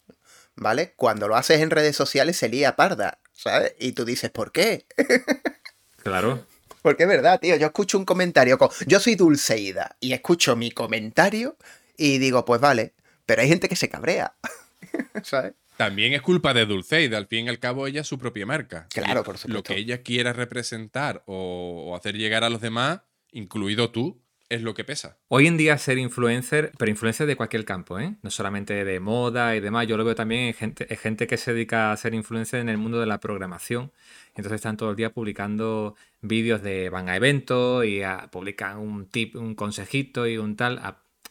[0.58, 0.94] ¿vale?
[0.96, 3.74] Cuando lo haces en redes sociales se lía parda, ¿sabes?
[3.80, 4.86] Y tú dices, ¿por qué?
[6.04, 6.46] Claro.
[6.82, 7.58] Porque es verdad, tío.
[7.58, 8.70] Yo escucho un comentario con.
[8.86, 11.58] Yo soy Dulceida y escucho mi comentario
[11.98, 12.94] y digo, pues vale.
[13.26, 14.34] Pero hay gente que se cabrea.
[15.24, 15.56] ¿Sabes?
[15.76, 17.18] También es culpa de Dulceida.
[17.18, 18.88] Al fin y al cabo, ella es su propia marca.
[18.94, 19.54] Claro, por supuesto.
[19.54, 23.02] Lo que ella quiera representar o hacer llegar a los demás,
[23.34, 25.18] incluido tú, es lo que pesa.
[25.28, 28.16] Hoy en día ser influencer, pero influencer de cualquier campo, ¿eh?
[28.22, 31.54] No solamente de moda y demás, yo lo veo también en gente, gente que se
[31.54, 33.92] dedica a ser influencer en el mundo de la programación.
[34.30, 39.36] Entonces están todo el día publicando vídeos de van a eventos y publican un tip,
[39.36, 40.80] un consejito y un tal.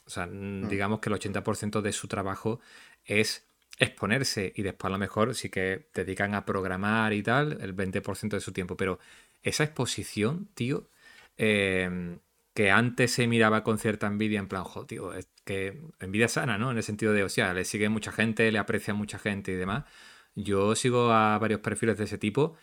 [0.07, 0.69] o sea, mm.
[0.69, 2.61] digamos que el 80% de su trabajo
[3.05, 3.47] es
[3.79, 8.29] exponerse y después a lo mejor sí que dedican a programar y tal el 20%
[8.31, 8.77] de su tiempo.
[8.77, 8.99] Pero
[9.43, 10.89] esa exposición, tío,
[11.39, 12.19] eh,
[12.57, 16.57] que antes se miraba con cierta envidia, en plan, jo, tío, es que envidia sana,
[16.57, 16.71] ¿no?
[16.71, 19.57] En el sentido de, o sea, le sigue mucha gente, le aprecia mucha gente y
[19.57, 19.85] demás.
[20.35, 22.57] Yo sigo a varios perfiles de ese tipo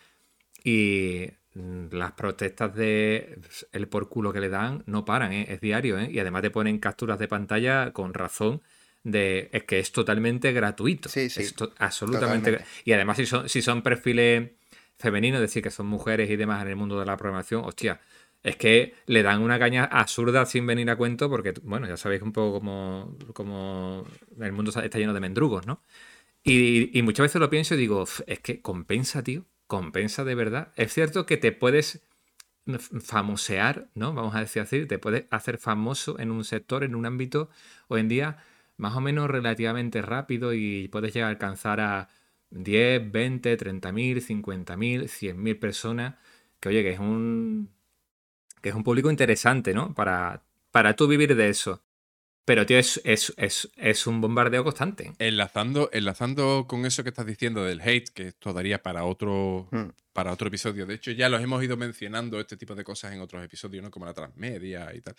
[0.64, 3.38] y las protestas de
[3.70, 5.46] el por culo que le dan no paran, ¿eh?
[5.48, 6.10] es diario, ¿eh?
[6.10, 8.62] Y además te ponen capturas de pantalla con razón
[9.04, 11.08] de es que es totalmente gratuito.
[11.08, 11.42] Sí, sí.
[11.42, 12.64] Es absolutamente.
[12.84, 14.50] Y además, si son, si son perfiles
[14.98, 18.00] femeninos, es decir, que son mujeres y demás en el mundo de la programación, hostia,
[18.44, 22.22] es que le dan una caña absurda sin venir a cuento, porque, bueno, ya sabéis
[22.22, 22.60] un poco
[23.32, 24.06] como,
[24.40, 25.80] el mundo está lleno de mendrugos, ¿no?
[26.44, 30.72] Y, y muchas veces lo pienso y digo, es que compensa, tío, compensa de verdad.
[30.76, 32.02] Es cierto que te puedes
[33.02, 34.14] famosear, ¿no?
[34.14, 37.50] Vamos a decir así, te puedes hacer famoso en un sector, en un ámbito,
[37.88, 38.38] hoy en día
[38.76, 42.08] más o menos relativamente rápido y puedes llegar a alcanzar a
[42.50, 46.16] 10, 20, 30 mil, 50 mil, 100 mil personas,
[46.60, 47.70] que oye, que es un,
[48.64, 49.92] que es un público interesante, ¿no?
[49.92, 51.82] Para, para tú vivir de eso.
[52.46, 55.12] Pero, tío, es, es, un bombardeo constante.
[55.18, 59.90] Enlazando, enlazando con eso que estás diciendo del hate, que esto daría para otro, hmm.
[60.14, 60.86] para otro episodio.
[60.86, 63.90] De hecho, ya los hemos ido mencionando este tipo de cosas en otros episodios, ¿no?
[63.90, 65.14] Como la transmedia y tal.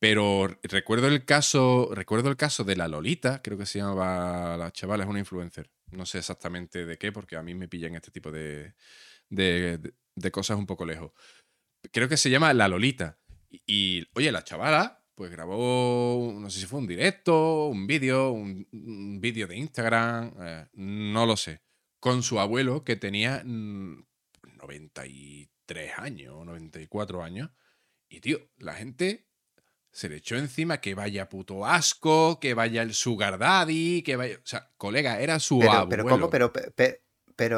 [0.00, 4.72] Pero recuerdo el caso, recuerdo el caso de la Lolita, creo que se llamaba la
[4.72, 5.70] chavala, es una influencer.
[5.92, 8.74] No sé exactamente de qué, porque a mí me pillan este tipo de,
[9.30, 11.12] de, cosas un poco lejos.
[11.92, 13.18] Creo que se llama La Lolita.
[13.50, 18.66] Y, oye, la chavala, pues grabó, no sé si fue un directo, un vídeo, un,
[19.20, 21.62] vídeo de Instagram, eh, no lo sé,
[22.00, 27.50] con su abuelo que tenía 93 años, 94 años.
[28.08, 29.28] Y, tío, la gente
[29.92, 34.36] se le echó encima que vaya puto asco, que vaya el sugar daddy, que vaya...
[34.36, 35.88] O sea, colega, era su pero, abuelo.
[35.88, 36.30] Pero ¿cómo?
[36.30, 36.96] Pero, pero,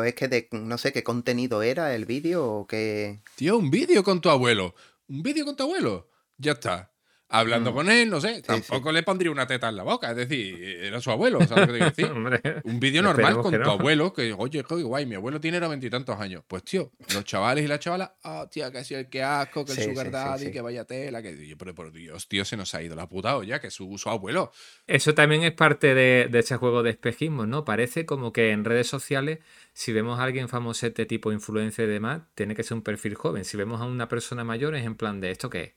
[0.05, 3.21] es que de, no sé qué contenido era el vídeo o qué...
[3.37, 4.75] Tío, un vídeo con tu abuelo.
[5.09, 6.11] Un vídeo con tu abuelo.
[6.39, 6.96] Ya está
[7.29, 7.75] hablando mm.
[7.75, 11.01] con él, no sé, tampoco le pondría una teta en la boca, es decir, era
[11.01, 12.13] su abuelo, ¿sabes decir?
[12.65, 16.21] un vídeo normal con tu abuelo, que, oye, guay, mi abuelo tiene noventa y tantos
[16.21, 16.45] años.
[16.47, 19.73] Pues, tío, los chavales y las chavalas, oh, tía, que sido el que asco, que
[19.73, 21.57] el sugar daddy, que vaya tela, que...
[21.59, 24.53] Pero por Dios, tío, se nos ha ido la puta olla, que es su, abuelo.
[24.87, 27.65] Eso también es parte de, ese juego de espejismo, ¿no?
[27.65, 29.41] Parece como que en redes sociales
[29.73, 33.15] si vemos a alguien famoso este tipo influencia y demás, tiene que ser un perfil
[33.15, 33.45] joven.
[33.45, 35.75] Si vemos a una persona mayor, es en plan de esto qué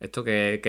[0.00, 0.60] esto que,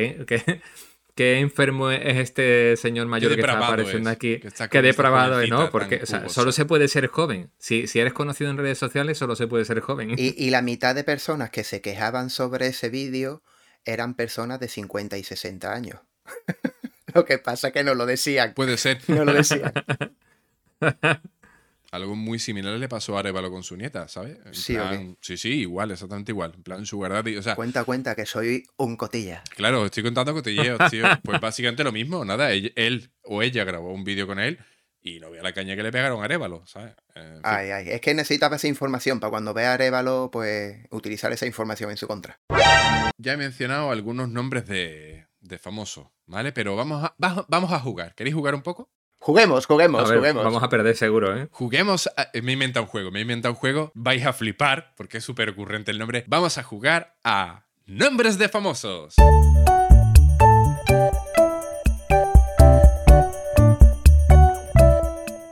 [1.16, 4.40] que, enfermo es este señor mayor que está apareciendo aquí.
[4.70, 5.70] Que, depravado es, ¿no?
[5.70, 7.52] Porque solo se puede ser joven.
[7.58, 10.16] Si, si eres conocido en redes sociales, solo se puede ser joven.
[10.18, 13.42] Y, la mitad de personas que se quejaban sobre ese vídeo
[13.86, 16.00] eran personas de 50 y 60 años.
[17.14, 18.54] lo que pasa es que no lo decían.
[18.54, 19.00] Puede ser.
[19.08, 19.72] No lo decían.
[21.92, 24.38] Algo muy similar le pasó a Arevalo con su nieta, ¿sabes?
[24.54, 24.78] sí,
[25.20, 26.54] sí, sí, igual, exactamente igual.
[26.56, 27.26] En plan, su verdad.
[27.38, 29.44] O sea, cuenta, cuenta, que soy un cotilla.
[29.58, 31.04] Claro, estoy contando cotilleos, tío.
[31.24, 32.52] Pues básicamente lo mismo, nada.
[32.54, 34.58] Él, o ella grabó un vídeo con él
[35.02, 36.94] y no vea la caña que le pegaron a Arevalo, ¿sabes?
[37.44, 41.46] ay, ay, es que necesitaba esa información para cuando vea a Arevalo, pues utilizar esa
[41.46, 42.40] información en su contra.
[43.18, 46.54] Ya he mencionado algunos nombres de, de famosos, ¿vale?
[46.54, 48.16] Pero vamos a, vamos a jugar.
[48.16, 48.90] ¿Queréis jugar un poco?
[49.24, 50.44] Juguemos, juguemos, juguemos.
[50.44, 51.48] Vamos a perder seguro, ¿eh?
[51.52, 52.10] Juguemos.
[52.42, 53.92] me he inventado un juego, me he inventado un juego.
[53.94, 56.24] Vais a flipar, porque es súper ocurrente el nombre.
[56.28, 59.14] Vamos a jugar a Nombres de Famosos.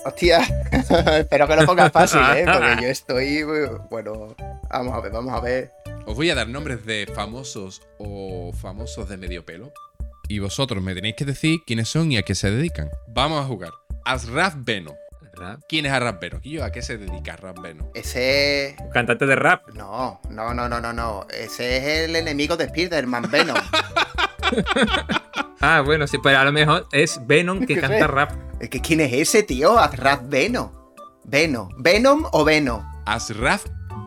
[0.03, 0.39] Hostia,
[1.19, 2.45] espero que lo pongas fácil, ¿eh?
[2.51, 3.43] Porque yo estoy.
[3.91, 4.35] Bueno,
[4.67, 5.71] vamos a ver, vamos a ver.
[6.07, 9.71] Os voy a dar nombres de famosos o famosos de medio pelo
[10.29, 12.89] y vosotros me tenéis que decir quiénes son y a qué se dedican.
[13.07, 13.71] Vamos a jugar.
[14.05, 14.95] Asraf Beno.
[15.67, 16.39] ¿Quién es Asraf Beno?
[16.63, 17.91] ¿A qué se dedica Asraf Beno?
[17.95, 18.75] Ese.
[18.93, 19.69] ¿Cantante de rap?
[19.73, 21.27] No, no, no, no, no, no.
[21.33, 23.57] Ese es el enemigo de Spider-Man, Venom.
[25.61, 28.31] ah, bueno, sí, pero a lo mejor es Venom que canta rap.
[28.83, 29.79] ¿Quién es ese, tío?
[29.79, 30.93] Asraf Beno.
[31.23, 31.69] Beno.
[31.77, 32.85] ¿Venom o Beno?
[33.05, 33.65] Asraf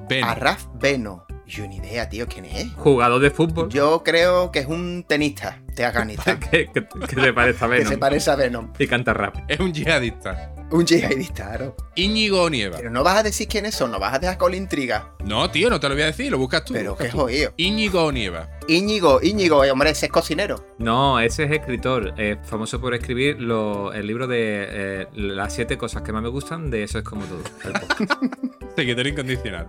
[0.08, 0.28] Beno.
[0.28, 1.26] Asraf Beno.
[1.52, 2.72] Yo ni idea, tío, ¿quién es?
[2.76, 3.68] Jugador de fútbol.
[3.68, 6.40] Yo creo que es un tenista de Afganistán.
[6.50, 7.84] que, que, se parece a Venom.
[7.88, 8.72] que se parece a Venom.
[8.78, 9.36] Y canta rap.
[9.48, 10.54] Es un yihadista.
[10.70, 11.76] Un yihadista, claro.
[11.94, 12.78] Íñigo Nieva.
[12.78, 15.12] Pero no vas a decir quiénes son, no vas a dejar con la intriga.
[15.26, 16.72] No, tío, no te lo voy a decir, lo buscas tú.
[16.72, 17.52] Pero qué jodido.
[17.58, 18.48] Íñigo Nieva.
[18.68, 20.64] Íñigo, Íñigo, eh, hombre, ese es cocinero.
[20.78, 26.02] No, ese es escritor, es famoso por escribir el libro de eh, las siete cosas
[26.02, 27.42] que más me gustan de Eso es como todo.
[28.76, 29.68] Seguidor incondicional.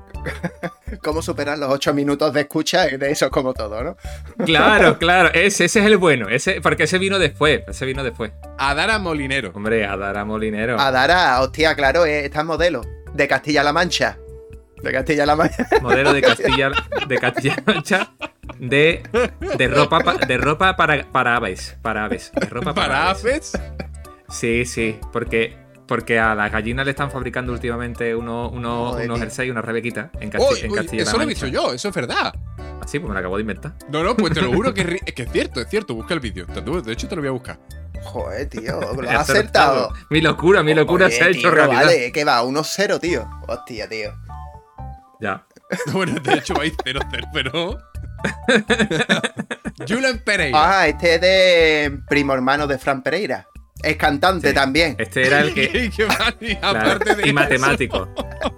[1.04, 3.98] cómo superar los ocho minutos de escucha de eso como todo, ¿no?
[4.46, 8.32] Claro, claro, ese, ese es el bueno, ese, porque ese vino después, ese vino después.
[8.58, 9.52] Adara Molinero.
[9.54, 10.80] Hombre, Adara Molinero.
[10.80, 12.82] Adara, hostia, claro, eh, está modelo
[13.14, 14.18] de Castilla-La Mancha.
[14.82, 15.68] De Castilla-La Mancha.
[15.82, 16.72] Modelo de Castilla,
[17.08, 18.14] de Castilla-La Mancha
[18.60, 19.04] de,
[19.58, 21.78] de ropa, pa- de ropa para, para aves.
[21.82, 22.32] Para aves.
[22.40, 23.52] De ropa para, ¿Para aves.
[24.30, 25.56] Sí, sí, porque,
[25.88, 30.52] porque a las gallinas le están fabricando últimamente unos uno, jersey, unas rebequitas en, Casti-
[30.52, 30.60] Uy,
[30.94, 32.34] en eso lo he visto yo, eso es verdad.
[32.82, 33.74] Así, pues me lo acabo de inventar.
[33.90, 35.96] No, no, pues te lo juro que es, que cierto, es cierto.
[35.96, 36.46] Busca el vídeo.
[36.46, 37.60] De hecho, te lo voy a buscar.
[38.02, 39.94] Joder, tío, lo has acertado.
[40.10, 41.86] Mi locura, mi locura Oye, se ha hecho tío, realidad.
[41.86, 43.30] Vale, que va, 1-0, tío.
[43.48, 44.14] Hostia, tío.
[45.22, 45.46] Ya.
[45.94, 47.78] Bueno, de hecho vais 0-0, pero.
[49.88, 50.80] Julen Pereira.
[50.82, 53.48] Ah, este es de primo hermano de Fran Pereira.
[53.82, 54.54] Es cantante Sí.
[54.56, 54.96] también.
[54.98, 55.92] Este era el que.
[55.98, 58.08] Claro, aparte de y matemático.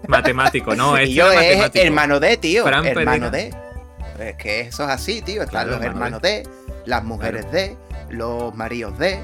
[0.07, 1.85] Matemático, no, este y yo era es matemático.
[1.85, 2.63] hermano de, tío.
[2.63, 3.55] Fran hermano Pereira.
[4.17, 4.29] de.
[4.29, 5.41] Es que eso es así, tío.
[5.41, 6.47] Están Claro, los hermano hermanos de,
[6.85, 7.75] las mujeres de,
[8.09, 9.19] los maridos de.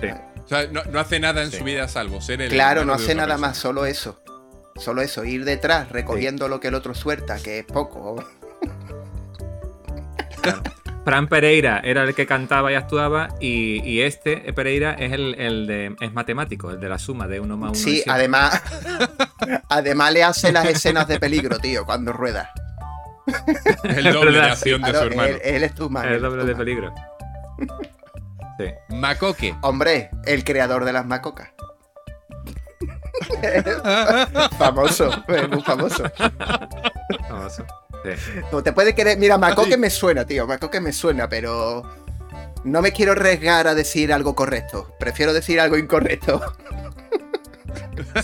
[0.00, 0.08] Sí.
[0.44, 1.58] O sea, no, no hace nada en Sí.
[1.58, 2.50] su vida salvo ser el.
[2.50, 3.48] Claro, no hace nada persona.
[3.48, 4.20] más, solo eso.
[4.76, 8.24] Solo eso, ir detrás recogiendo lo que el otro suelta, que es poco.
[11.04, 15.66] Fran Pereira era el que cantaba y actuaba y, y este Pereira es el, el
[15.66, 17.78] de es matemático, el de la suma de uno más uno.
[17.78, 18.62] Sí, además,
[19.68, 22.52] además le hace las escenas de peligro, tío, cuando rueda.
[23.84, 25.28] El doble de acción de su hermano.
[25.28, 26.08] él, él es tu mano.
[26.08, 26.94] el doble de peligro.
[28.58, 28.66] Sí.
[28.90, 29.56] Macoque.
[29.62, 31.50] Hombre, el creador de las macocas.
[34.58, 36.04] famoso, muy famoso.
[37.28, 37.64] Famoso.
[38.04, 38.62] Sí.
[38.64, 39.18] Te puedes querer.
[39.18, 40.46] Mira, Macoque me suena, tío.
[40.46, 41.82] Macoque me suena, pero.
[42.64, 44.94] No me quiero arriesgar a decir algo correcto.
[44.98, 46.40] Prefiero decir algo incorrecto.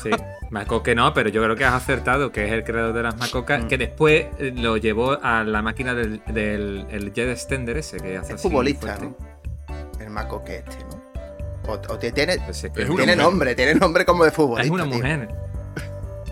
[0.03, 0.11] Sí,
[0.51, 3.65] Macoque no, pero yo creo que has acertado, que es el creador de las macocas,
[3.65, 3.69] Mm.
[3.69, 8.17] que después eh, lo llevó a la máquina del, del el jet extender ese que
[8.19, 9.07] hace Es así futbolista, fuerte.
[9.07, 10.01] ¿no?
[10.05, 11.03] El Macoque este, ¿no?
[11.73, 13.19] O, o tiene, Pues es que Es es una tiene mujer.
[13.19, 14.65] nombre, tiene nombre como de futbolista.
[14.67, 14.93] es una tío.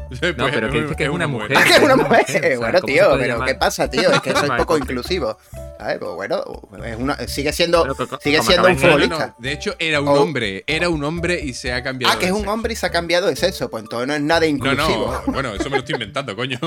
[0.10, 0.36] mujer.
[0.36, 1.52] Pues, No, pero que que es una mujer.
[1.56, 2.24] Ah, que es una mujer.
[2.26, 3.48] o sea, bueno, ¿cómo se tío, pero llamar?
[3.48, 4.10] ¿qué pasa, tío?
[4.10, 5.36] Es que soy poco inclusivo.
[5.78, 5.98] ¿Sabes?
[5.98, 6.44] Pues bueno,
[6.84, 9.26] es una, sigue siendo, Pero sigue siendo un No, no, futbolista.
[9.28, 9.34] no.
[9.38, 10.12] De hecho, era un Oh.
[10.22, 10.64] hombre.
[10.66, 12.14] Era un hombre y se ha cambiado.
[12.14, 12.52] Ah, que es un sexo.
[12.52, 13.68] hombre y se ha cambiado de sexo.
[13.70, 15.22] Pues entonces no es nada No, inclusivo.
[15.26, 15.32] no.
[15.32, 16.58] Bueno, eso me lo estoy inventando, coño.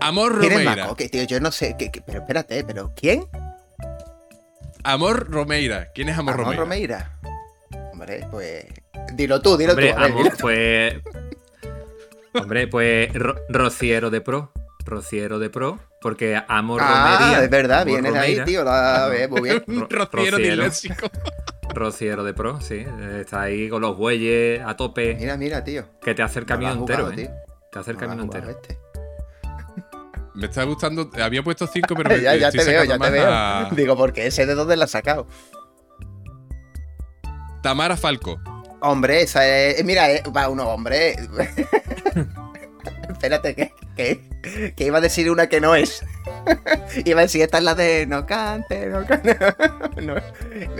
[0.00, 0.82] Amor ¿Quién es Romeira.
[0.84, 1.22] Macoque, tío?
[1.24, 1.74] Yo no sé.
[1.78, 3.26] ¿qué- qué- pero espérate, ¿pero quién?
[4.84, 5.90] Amor Romeira.
[5.94, 7.12] ¿Quién es Amor, Amor Romeira?
[7.22, 7.90] Romeira.
[7.92, 8.66] Hombre, pues.
[9.14, 9.96] Dilo tú, dilo Hombre, tú.
[9.98, 10.36] ver, amor, dilo.
[10.40, 10.94] pues.
[12.34, 14.52] Hombre, pues Ro- Rociero de Pro.
[14.84, 15.78] Rociero de Pro.
[16.02, 17.44] Porque Amor Ah, Romería.
[17.44, 18.62] es verdad, Amor viene de ahí, tío.
[18.62, 19.64] La, eh, muy bien.
[19.66, 20.64] Ro- rociero rociero.
[20.64, 21.08] disléxico.
[21.74, 22.86] Rociero de Pro, sí.
[23.18, 25.14] Está ahí con los bueyes a tope.
[25.18, 25.84] Mira, mira, tío.
[26.00, 27.26] Que te hace el camino entero, jugado, ¿eh?
[27.26, 27.30] tío.
[27.72, 28.50] Te hace el No camino entero.
[28.50, 28.78] este.
[30.34, 31.10] Me está gustando.
[31.20, 33.26] Había puesto 5, pero me, ya, ya estoy te veo, ya te veo.
[33.30, 35.26] a Digo, porque ese de dónde la has sacado.
[37.62, 38.38] Tamara Falco.
[38.80, 39.84] Hombre, esa es.
[39.84, 41.16] Mira, eh, va uno, hombre.
[43.08, 46.04] Espérate, que, que, que iba a decir una que no es.
[47.04, 49.36] iba a decir, esta es la de no cante, no cante.
[50.02, 50.14] no,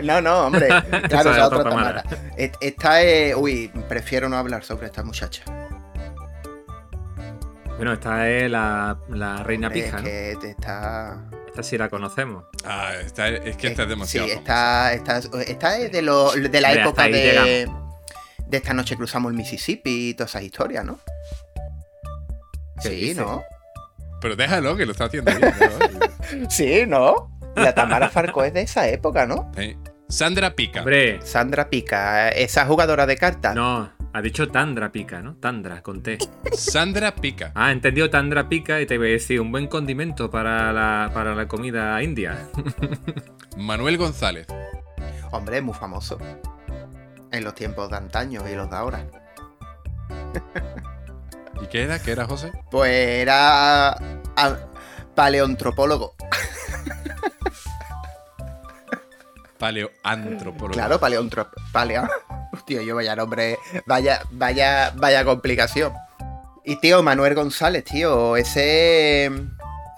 [0.02, 0.68] no, no, hombre.
[1.08, 2.04] Claro, Esa es otra Tamara.
[2.36, 3.34] Esta es.
[3.36, 5.42] Uy, prefiero no hablar sobre esta muchacha.
[7.76, 10.08] Bueno, esta es la, la reina Hombre, pija, es ¿no?
[10.08, 11.24] que te está.
[11.46, 12.44] Esta sí la conocemos.
[12.64, 14.28] Ah, está- es que esta es demasiado.
[14.28, 17.10] Sí, esta, esta, esta es de, lo, de la época de.
[17.64, 17.85] llegamos.
[18.46, 20.98] De esta noche cruzamos el Mississippi y todas esas historias, ¿no?
[22.82, 23.14] ¿Qué Sí?
[23.14, 23.42] ¿no?
[24.20, 25.52] Pero déjalo, que lo está haciendo bien.
[25.60, 26.48] ¿no?
[26.50, 27.38] Sí, ¿no?
[27.54, 29.50] La Tamara Farco es de esa época, ¿no?
[30.08, 30.80] Sandra Pica.
[30.80, 33.54] Hombre, Sandra Pica, esa jugadora de cartas.
[33.54, 35.36] no, ha dicho Tandra pica, ¿no?
[35.36, 36.16] Tandra, con T.
[36.52, 37.52] Sandra Pica.
[37.54, 41.34] Ah, entendido Tandra pica y te voy a decir un buen condimento para la, para
[41.34, 42.48] la comida india.
[43.58, 44.46] Manuel González.
[45.32, 46.18] Hombre, muy famoso.
[47.32, 49.06] En los tiempos de antaño y los de ahora.
[51.62, 51.98] ¿Y qué era?
[52.00, 52.52] ¿Qué era, José?
[52.70, 54.58] Pues era a-
[55.14, 56.14] paleontropólogo.
[59.58, 60.74] Paleoantropólogo.
[60.74, 61.48] Claro, paleontro...
[61.72, 62.06] Paleo...
[62.66, 63.58] Tío, yo vaya nombre...
[63.86, 65.92] Vaya, vaya, vaya complicación.
[66.64, 69.30] Y tío, Manuel González, tío, ese...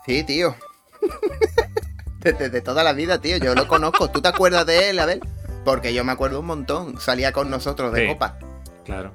[0.06, 0.54] Sí, tío.
[2.20, 4.10] Desde de toda la vida, tío, yo lo conozco.
[4.10, 5.20] ¿Tú te acuerdas de él, a ver?
[5.68, 6.98] Porque yo me acuerdo un montón.
[6.98, 8.08] Salía con nosotros de Sí.
[8.14, 8.38] copa.
[8.86, 9.12] Claro.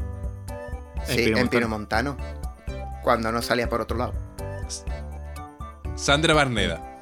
[1.04, 2.16] Sí, Pino en Pino Montano.
[2.16, 3.00] Montano.
[3.02, 4.14] Cuando no salía por otro lado.
[5.96, 7.02] Sandra Barneda.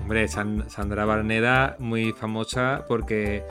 [0.00, 3.44] Hombre, San- Sandra Barneda, muy famosa porque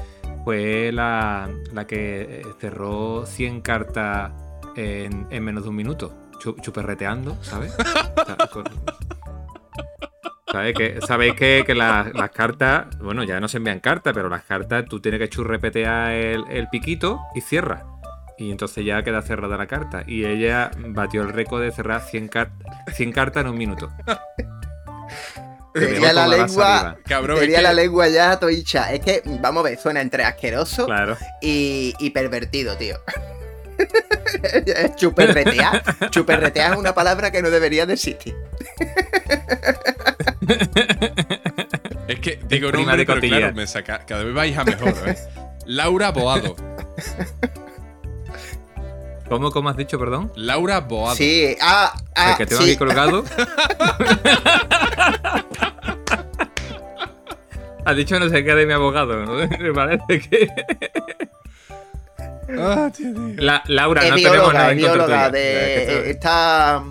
[0.43, 4.32] fue la, la que eh, cerró 100 cartas
[4.76, 6.12] en, en menos de un minuto.
[6.39, 7.76] chuperreteando, ¿sabes?
[10.52, 14.86] ¿Sabes que, Sabéis que, las cartas, bueno, ya no se envían cartas, pero las cartas
[14.86, 17.86] tú tienes que churrepetear el, el piquito y cierra.
[18.38, 20.04] Y entonces ya queda cerrada la carta.
[20.08, 22.30] Y ella batió el récord de cerrar 100,
[22.93, 23.91] 100 cartas en un minuto.
[25.74, 26.97] Tenía la lengua.
[27.06, 28.93] Cabrón, tenía la lengua ya toicha.
[28.93, 30.88] Es que, vamos a ver, suena entre asqueroso
[31.41, 32.97] y, y pervertido, tío.
[34.96, 36.10] Chuperretear.
[36.10, 38.36] Chuperretear es una palabra que no debería de existir.
[42.08, 45.18] es que digo nombre, pero claro, me saca, cada vez vais a mejor, ¿eh?
[45.66, 46.56] Laura Boado.
[49.30, 50.32] ¿Cómo, ¿Cómo has dicho, perdón?
[50.36, 51.16] Laura Boado.
[51.16, 52.32] Sí, ah, ah.
[52.32, 53.24] El que tengo aquí colgado.
[57.86, 59.36] has dicho no sé qué de mi abogado, ¿no?
[59.36, 60.50] Me parece que.
[62.62, 62.91] Ah,
[63.36, 66.84] La, Laura, es no bióloga, tenemos nada es bióloga de, está,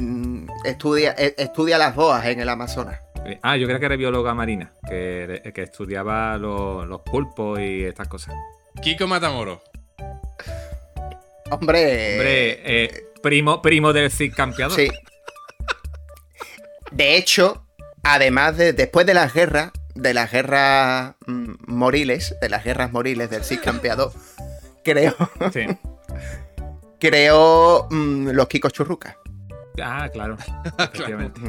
[0.00, 3.00] mm, estudia, e, estudia las boas en el Amazonas.
[3.42, 8.08] Ah, yo creo que era bióloga marina, que, que estudiaba los, los, pulpos y estas
[8.08, 8.34] cosas.
[8.82, 9.62] Kiko Matamoro.
[11.50, 12.14] Hombre.
[12.14, 14.76] Hombre, eh, primo, primo del Cid campeador.
[14.76, 14.88] Sí.
[16.92, 17.66] De hecho,
[18.02, 23.30] además de después de las guerras, de las guerras mm, moriles, de las guerras moriles
[23.30, 24.12] del Cid campeador
[24.86, 25.14] creo.
[25.52, 25.66] Sí.
[27.00, 29.16] creo mm, los Kikos Churrucas.
[29.82, 30.38] Ah, claro.
[30.78, 31.40] Efectivamente.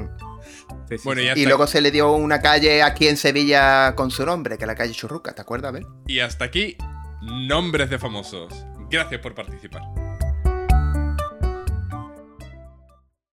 [1.04, 4.64] bueno, y luego se le dio una calle aquí en Sevilla con su nombre, que
[4.64, 5.86] es la calle Churruca, ¿te acuerdas, Ben?
[6.08, 6.76] Y hasta aquí,
[7.22, 8.54] nombres de famosos.
[8.90, 9.84] Gracias por participar.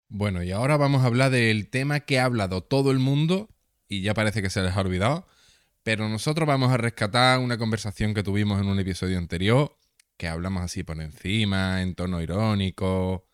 [0.08, 3.48] Bueno, y ahora vamos a hablar del tema que ha hablado todo el mundo
[3.88, 5.26] y ya parece que se les ha olvidado,
[5.82, 9.76] pero nosotros vamos a rescatar una conversación que tuvimos en un episodio anterior
[10.20, 13.24] que hablamos así por encima, en tono irónico.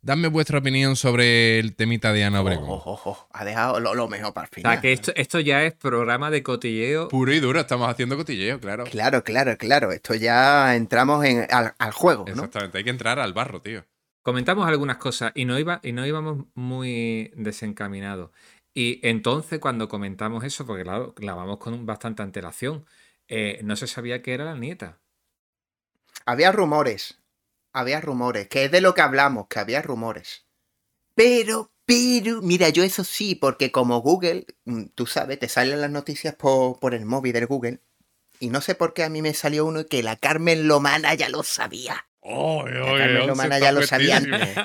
[0.00, 2.64] Dadme vuestra opinión sobre el temita de Ana Obregón.
[2.70, 4.70] Oh, ha dejado lo, mejor para el final.
[4.70, 7.08] O sea, que esto, ya es programa de cotilleo.
[7.08, 8.84] Puro y duro, estamos haciendo cotilleo, claro.
[8.84, 9.92] Claro, claro, claro.
[9.92, 12.24] Esto ya entramos en, al, juego.
[12.24, 12.32] ¿no?
[12.32, 13.84] Exactamente, hay que entrar al barro, tío.
[14.22, 18.30] Comentamos algunas cosas y no, iba, y no íbamos muy desencaminados.
[18.72, 22.86] Y entonces, cuando comentamos eso, porque claro, la vamos con bastante antelación,
[23.28, 24.98] eh, no se sabía que era la nieta.
[26.26, 27.20] Había rumores,
[27.72, 30.44] había rumores, que es de lo que hablamos, que había rumores.
[31.14, 35.90] Pero, pero, mira, yo eso sí, porque como Google, mm, tú sabes, te salen las
[35.90, 37.80] noticias por, el móvil del Google.
[38.40, 41.28] Y no sé por qué a mí me salió uno que la Carmen Lomana ya
[41.28, 42.08] lo sabía.
[42.20, 44.56] Oh, la Carmen Lomana ya lo sabía antes.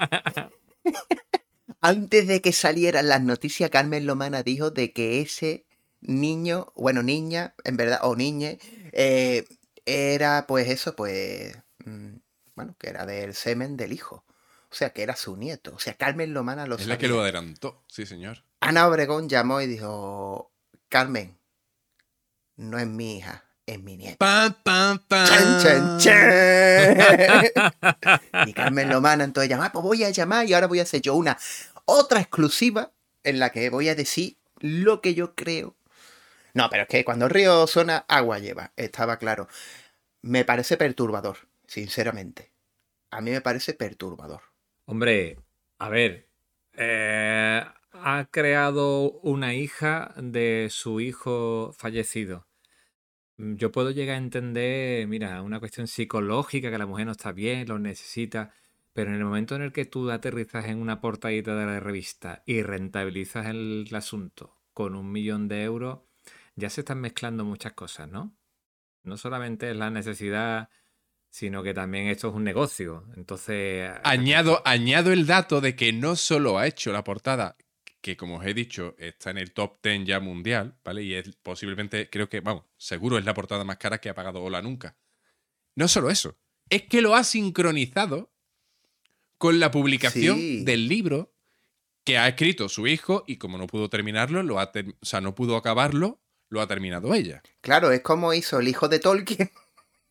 [1.79, 5.67] antes de que salieran las noticias, Carmen Lomana dijo de que ese
[6.01, 8.57] niño, bueno, niña, en verdad, o niñe,
[8.93, 9.45] eh,
[9.85, 12.15] era pues eso, pues, mm,
[12.55, 14.25] bueno, que era del semen del hijo.
[14.71, 15.73] O sea, que era su nieto.
[15.75, 18.45] O sea, Carmen Lomana lo Es la que lo adelantó, sí, señor.
[18.61, 20.53] Ana Obregón llamó y dijo,
[20.87, 21.37] Carmen,
[22.55, 24.17] no es mi hija, es mi nieta.
[24.17, 25.27] ¡Pam, pam, pam!
[25.27, 26.97] ¡Chan, chan, chan!
[28.47, 31.01] y Carmen Lomana entonces llama, ah, pues voy a llamar y ahora voy a hacer
[31.01, 31.37] yo una
[31.85, 32.91] otra exclusiva
[33.23, 35.75] en la que voy a decir lo que yo creo
[36.53, 39.47] no, pero es que cuando el río suena, agua lleva, estaba claro.
[40.21, 42.51] Me parece perturbador, sinceramente.
[43.09, 44.41] A mí me parece perturbador.
[44.85, 45.37] Hombre,
[45.79, 46.27] a ver,
[46.73, 52.47] eh, ha creado una hija de su hijo fallecido.
[53.37, 57.67] Yo puedo llegar a entender, mira, una cuestión psicológica, que la mujer no está bien,
[57.67, 58.53] lo necesita,
[58.93, 62.43] pero en el momento en el que tú aterrizas en una portadita de la revista
[62.45, 65.99] y rentabilizas el asunto con un millón de euros,
[66.55, 68.35] ya se están mezclando muchas cosas, ¿no?
[69.03, 70.69] No solamente es la necesidad,
[71.29, 73.05] sino que también esto es un negocio.
[73.15, 73.91] Entonces.
[74.03, 77.57] Añado, añado el dato de que no solo ha hecho la portada,
[78.01, 81.03] que como os he dicho, está en el top 10 ya mundial, ¿vale?
[81.03, 84.43] Y es posiblemente, creo que, vamos, seguro es la portada más cara que ha pagado
[84.43, 84.97] Ola nunca.
[85.75, 86.37] No solo eso,
[86.69, 88.33] es que lo ha sincronizado
[89.37, 91.33] con la publicación del libro
[92.03, 95.35] que ha escrito su hijo y como no pudo terminarlo, lo ha o sea, no
[95.35, 96.21] pudo acabarlo,
[96.51, 97.41] lo ha terminado ella.
[97.61, 99.49] Claro, es como hizo el hijo de Tolkien.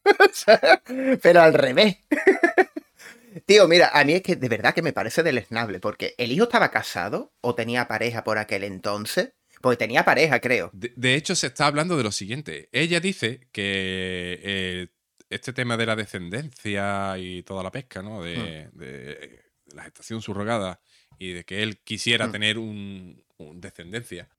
[1.22, 1.98] pero al revés.
[3.46, 6.44] Tío, mira, a mí es que de verdad que me parece deleznable, porque el hijo
[6.44, 9.34] estaba casado o tenía pareja por aquel entonces.
[9.60, 10.70] Porque tenía pareja, creo.
[10.72, 12.70] De, hecho, se está hablando de lo siguiente.
[12.72, 14.88] Ella dice que eh,
[15.28, 18.22] este tema de la descendencia y toda la pesca, ¿no?
[18.22, 19.76] De, hmm.
[19.76, 20.80] la gestación subrogada
[21.18, 22.32] y de que él quisiera hmm.
[22.32, 24.30] tener un, un descendencia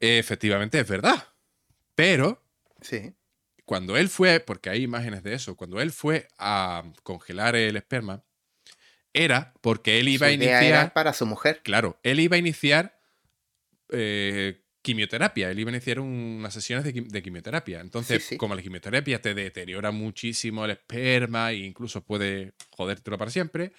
[0.00, 1.28] Efectivamente, es verdad.
[1.94, 2.42] Pero.
[2.80, 3.14] Sí.
[3.64, 8.24] Cuando él fue, porque hay imágenes de eso, cuando él fue a congelar el esperma,
[9.12, 10.84] era porque él iba Su a idea iniciar.
[10.84, 11.62] era para su mujer.
[11.64, 13.00] Claro, él iba a iniciar
[13.90, 15.50] eh, quimioterapia.
[15.50, 17.80] Él iba a iniciar unas sesiones de, quim- de quimioterapia.
[17.80, 18.36] Entonces, Sí, sí.
[18.36, 23.72] como la quimioterapia te deteriora muchísimo el esperma e incluso puede jodértelo para siempre,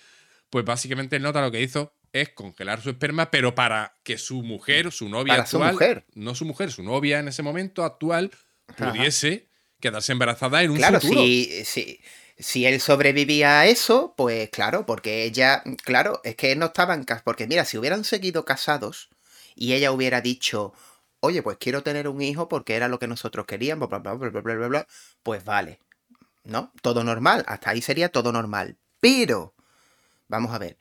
[0.49, 4.91] pues básicamente nota lo que hizo es congelar su esperma, pero para que su mujer,
[4.91, 6.05] su novia Para su actual, mujer.
[6.13, 8.31] no su mujer, su novia en ese momento actual,
[8.67, 8.91] Ajá.
[8.91, 9.47] pudiese
[9.79, 11.21] quedarse embarazada en un Claro, futuro.
[11.21, 12.01] si, si,
[12.37, 17.23] si él sobrevivía a eso, pues claro, porque ella, claro, es que no estaban casados.
[17.23, 19.09] Porque mira, si hubieran seguido casados
[19.55, 20.73] y ella hubiera dicho,
[21.19, 24.29] oye, pues quiero tener un hijo porque era lo que nosotros queríamos, bla, bla, bla,
[24.29, 24.87] bla, bla, bla, bla,
[25.23, 25.79] pues vale.
[26.43, 26.71] ¿No?
[26.81, 28.77] Todo normal, hasta ahí sería todo normal.
[29.01, 29.53] Pero,
[30.29, 30.77] vamos a ver,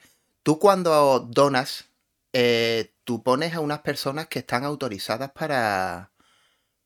[0.46, 1.86] tú cuando donas,
[2.32, 6.12] eh, tú pones a unas personas que están autorizadas para,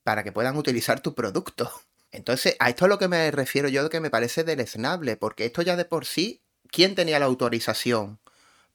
[0.02, 1.70] para que puedan utilizar tu producto.
[2.10, 5.60] Entonces, a esto es lo que me refiero yo que me parece deleznable, porque esto
[5.60, 6.40] ya de por sí,
[6.70, 8.18] ¿quién tenía la autorización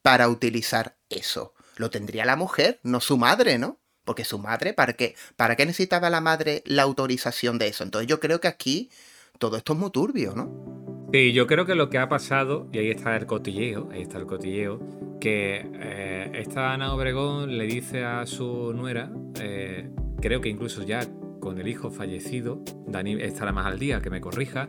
[0.04, 1.56] para utilizar eso?
[1.78, 3.80] Lo tendría la mujer, no su madre, ¿no?
[4.04, 5.16] Porque su madre, ¿para qué?
[5.36, 7.84] ¿Para qué necesitaba la madre la autorización de eso?
[7.84, 8.92] Entonces yo creo que aquí
[9.40, 10.85] todo esto es muy turbio, ¿no?
[11.16, 14.18] Sí, yo creo que lo que ha pasado, y ahí está el cotilleo, ahí está
[14.18, 14.82] el cotilleo,
[15.22, 19.90] que eh, esta Ana Obregón le dice a su nuera, eh,
[20.20, 21.08] creo que incluso ya
[21.40, 24.68] con el hijo fallecido, Dani estará más al día, que me corrija,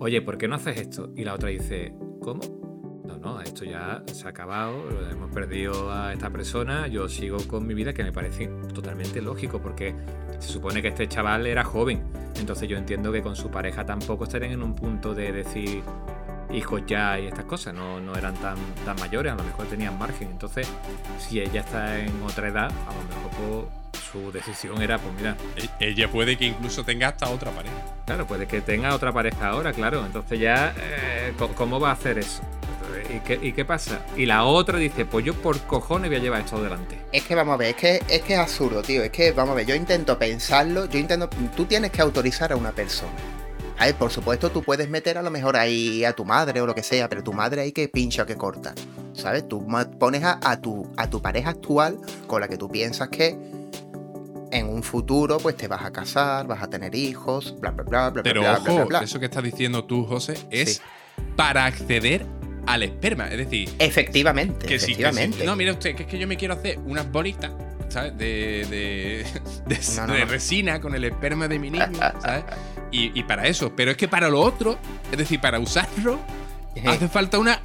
[0.00, 1.12] oye, ¿por qué no haces esto?
[1.14, 2.63] Y la otra dice, ¿cómo?
[3.24, 7.72] No, esto ya se ha acabado, hemos perdido a esta persona, yo sigo con mi
[7.72, 9.94] vida, que me parece totalmente lógico, porque
[10.38, 12.02] se supone que este chaval era joven,
[12.36, 15.82] entonces yo entiendo que con su pareja tampoco estarían en un punto de decir
[16.52, 19.98] hijos ya y estas cosas, no, no eran tan, tan mayores, a lo mejor tenían
[19.98, 20.68] margen, entonces
[21.18, 25.34] si ella está en otra edad, a lo mejor pues, su decisión era, pues mira,
[25.56, 27.74] E- Ella puede que incluso tenga hasta otra pareja.
[28.04, 30.04] Claro, puede que tenga otra pareja ahora, claro.
[30.04, 32.42] Entonces ya, eh, ¿cómo va a hacer eso?
[33.14, 34.04] ¿Y qué, ¿Y qué pasa?
[34.16, 36.98] Y la otra dice, pues yo por cojones voy a llevar esto adelante.
[37.12, 39.02] Es que vamos a ver, es que, es que es absurdo, tío.
[39.02, 41.28] Es que, vamos a ver, yo intento pensarlo, yo intento.
[41.56, 43.12] Tú tienes que autorizar a una persona.
[43.78, 46.66] A ver, por supuesto, tú puedes meter a lo mejor ahí a tu madre o
[46.66, 48.72] lo que sea, pero tu madre ahí que pincha o que corta.
[49.12, 49.48] ¿Sabes?
[49.48, 49.66] Tú
[49.98, 53.36] pones a, a tu, a tu pareja actual con la que tú piensas que
[54.50, 58.10] en un futuro pues te vas a casar, vas a tener hijos, bla, bla, bla,
[58.10, 59.00] bla, Pero bla, bla, ojo, bla, bla.
[59.02, 60.80] eso que estás diciendo tú, José, es Sí.
[61.36, 62.24] para acceder
[62.66, 63.28] al esperma.
[63.28, 64.92] Es decir, Efectivamente, que sí, que sí.
[65.02, 65.44] efectivamente.
[65.44, 67.50] No, mira usted, que es que yo me quiero hacer unas bolitas,
[67.88, 68.16] ¿sabes?
[68.16, 69.24] De, de,
[69.66, 70.26] de- No, no, de no.
[70.26, 71.86] resina con el esperma de mi niño,
[72.20, 72.44] ¿sabes?
[72.90, 73.72] Y, y para eso.
[73.74, 74.78] Pero es que para lo otro,
[75.10, 76.18] es decir, para usarlo,
[76.86, 77.60] hace falta una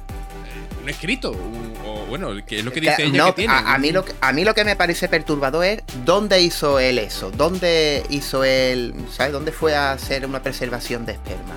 [0.82, 1.32] un escrito.
[1.32, 3.52] un- o bueno, que es lo que dice Claro, ella no, que tiene.
[3.54, 6.78] A, a mí lo que, a mí lo que me parece perturbador es dónde hizo
[6.78, 9.32] él eso, dónde hizo él, ¿sabes?
[9.32, 11.56] ¿Dónde fue a hacer una preservación de esperma?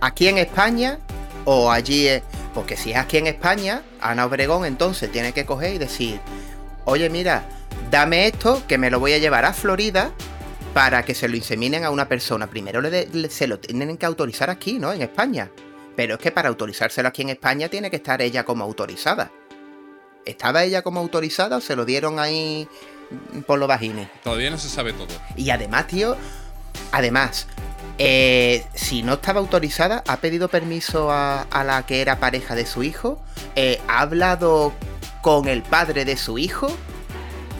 [0.00, 0.98] ¿Aquí en España
[1.44, 2.08] o allí?
[2.08, 2.22] en-
[2.56, 6.18] Porque si es aquí en España, Ana Obregón entonces tiene que coger y decir,
[6.86, 7.44] oye mira,
[7.90, 10.10] dame esto que me lo voy a llevar a Florida
[10.72, 12.46] para que se lo inseminen a una persona.
[12.46, 14.90] Primero le de- le- se lo tienen que autorizar aquí, ¿no?
[14.90, 15.50] En España.
[15.96, 19.30] Pero es que para autorizárselo aquí en España tiene que estar ella como autorizada.
[20.24, 22.66] ¿Estaba ella como autorizada o se lo dieron ahí
[23.46, 24.08] por los vagines?
[24.24, 25.08] Todavía no se sabe todo.
[25.36, 26.16] Y además, tío,
[26.92, 27.46] además,
[27.98, 32.82] eh, si no estaba autorizada, ha pedido permiso a, la que era pareja de su
[32.82, 33.18] hijo,
[33.54, 34.72] eh, ha hablado
[35.22, 36.68] con el padre de su hijo,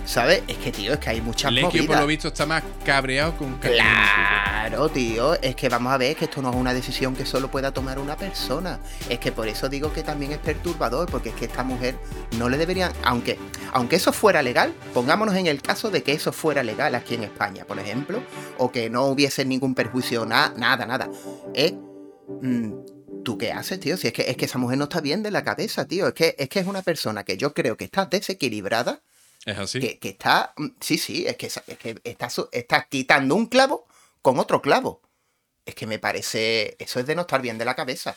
[0.06, 0.42] ¿sabes?
[0.48, 3.58] Es que, tío, es que hay muchas Lequio, por lo visto, está más cabreado con
[3.58, 7.50] Claro, tío, es que vamos a ver que esto no es una decisión que solo
[7.50, 8.80] pueda tomar una persona.
[9.08, 11.96] Es que por eso digo que también es perturbador, porque es que esta mujer
[12.38, 13.38] no le deberían, aunque,
[13.72, 17.24] aunque eso fuera legal, pongámonos en el caso de que eso fuera legal aquí en
[17.24, 18.22] España, por ejemplo,
[18.58, 21.08] o que no hubiese ningún perjuicio, na- nada, nada.
[21.54, 21.74] Eh,
[22.42, 22.72] mm,
[23.24, 23.96] ¿Tú qué haces, tío?
[23.96, 26.06] Si es que, es que esa mujer no está bien de la cabeza, tío.
[26.06, 29.00] Es que, es que es una persona que yo creo que está desequilibrada
[29.46, 29.80] Es así.
[29.80, 30.52] que, que está.
[30.56, 33.86] mm, Sí, sí, es que, es que está, está quitando un clavo
[34.20, 35.00] con otro clavo.
[35.64, 36.76] Es que me parece.
[36.78, 38.14] Eso es de no estar bien de la cabeza.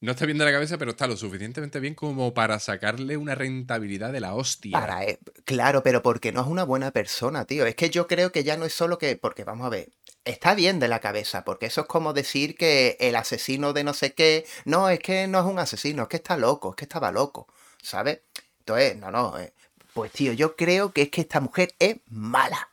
[0.00, 3.36] No está bien de la cabeza, pero está lo suficientemente bien como para sacarle una
[3.36, 4.72] rentabilidad de la hostia.
[4.72, 7.64] Para, eh, claro, pero porque no es una buena persona, tío.
[7.66, 9.16] Es que yo creo que ya no es solo que.
[9.16, 9.90] Porque vamos a ver.
[10.24, 13.94] Está bien de la cabeza, porque eso es como decir que el asesino de no
[13.94, 14.44] sé qué.
[14.64, 17.46] No, es que no es un asesino, es que está loco, es que estaba loco.
[17.80, 18.20] ¿Sabes?
[18.60, 19.38] Entonces, no, no.
[19.38, 19.52] eh,
[19.94, 22.68] Pues, tío, yo creo que es que esta mujer es mala.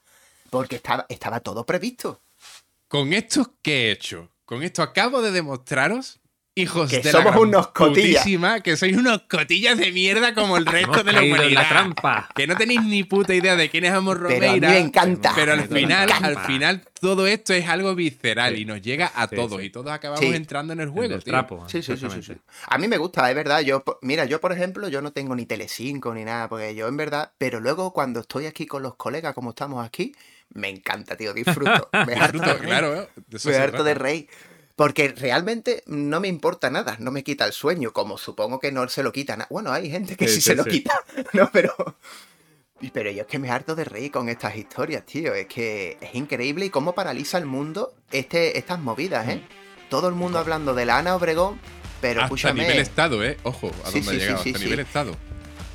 [0.50, 2.22] Porque estaba, estaba todo previsto.
[2.88, 4.30] Con esto, ¿qué he hecho?
[4.46, 6.19] Con esto acabo de demostraros
[6.60, 8.24] hijos Que de somos la unos cotillas.
[8.64, 11.62] que sois unos cotillas de mierda como el resto Hemos de la caído en humanidad.
[11.64, 12.30] la trampa.
[12.36, 14.70] Que no tenéis ni puta idea de quién es Amor Pero a mí Romeira.
[14.70, 15.32] me encanta.
[15.36, 18.62] Pero al final, al final, todo esto es algo visceral Sí.
[18.62, 19.60] y nos llega a Sí, todos.
[19.62, 19.68] sí.
[19.68, 20.36] Y todos acabamos Sí.
[20.36, 21.32] entrando en el El juego, tío.
[21.34, 21.66] trapo.
[21.70, 22.06] Sí, sí, sí, sí, sí.
[22.06, 22.44] exactamente.
[22.68, 23.62] A mí me gusta, es verdad.
[23.62, 26.98] Yo, mira, yo por ejemplo, yo no tengo ni Telecinco ni nada, porque yo en
[26.98, 30.14] verdad, pero luego cuando estoy aquí con los colegas, como estamos aquí,
[30.52, 31.90] me encanta, tío, disfruto.
[32.08, 33.08] Me harto claro, ¿eh?
[33.46, 34.04] Me harto de trata.
[34.80, 38.88] Porque realmente no me importa nada, no me quita el sueño, como supongo que no
[38.88, 39.48] se lo quita nada.
[39.52, 41.04] Bueno, hay gente que sí, Sí, se sí, lo quita,
[41.34, 41.50] ¿no?
[41.52, 41.76] Pero,
[42.94, 45.34] pero yo es que me harto de reír con estas historias, tío.
[45.34, 49.42] Es que es increíble y cómo paraliza el mundo este, estas movidas, ¿eh?
[49.90, 51.60] Todo el mundo hablando de la Ana Obregón,
[52.00, 53.38] pero Hasta escúchame, nivel estado, ¿eh?
[53.44, 54.46] Ojo, a Sí, dónde ha llegado.
[54.46, 55.18] Hasta nivel estado.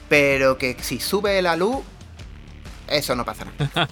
[0.09, 1.85] pero que si sube la luz,
[2.89, 3.89] eso no pasa nada.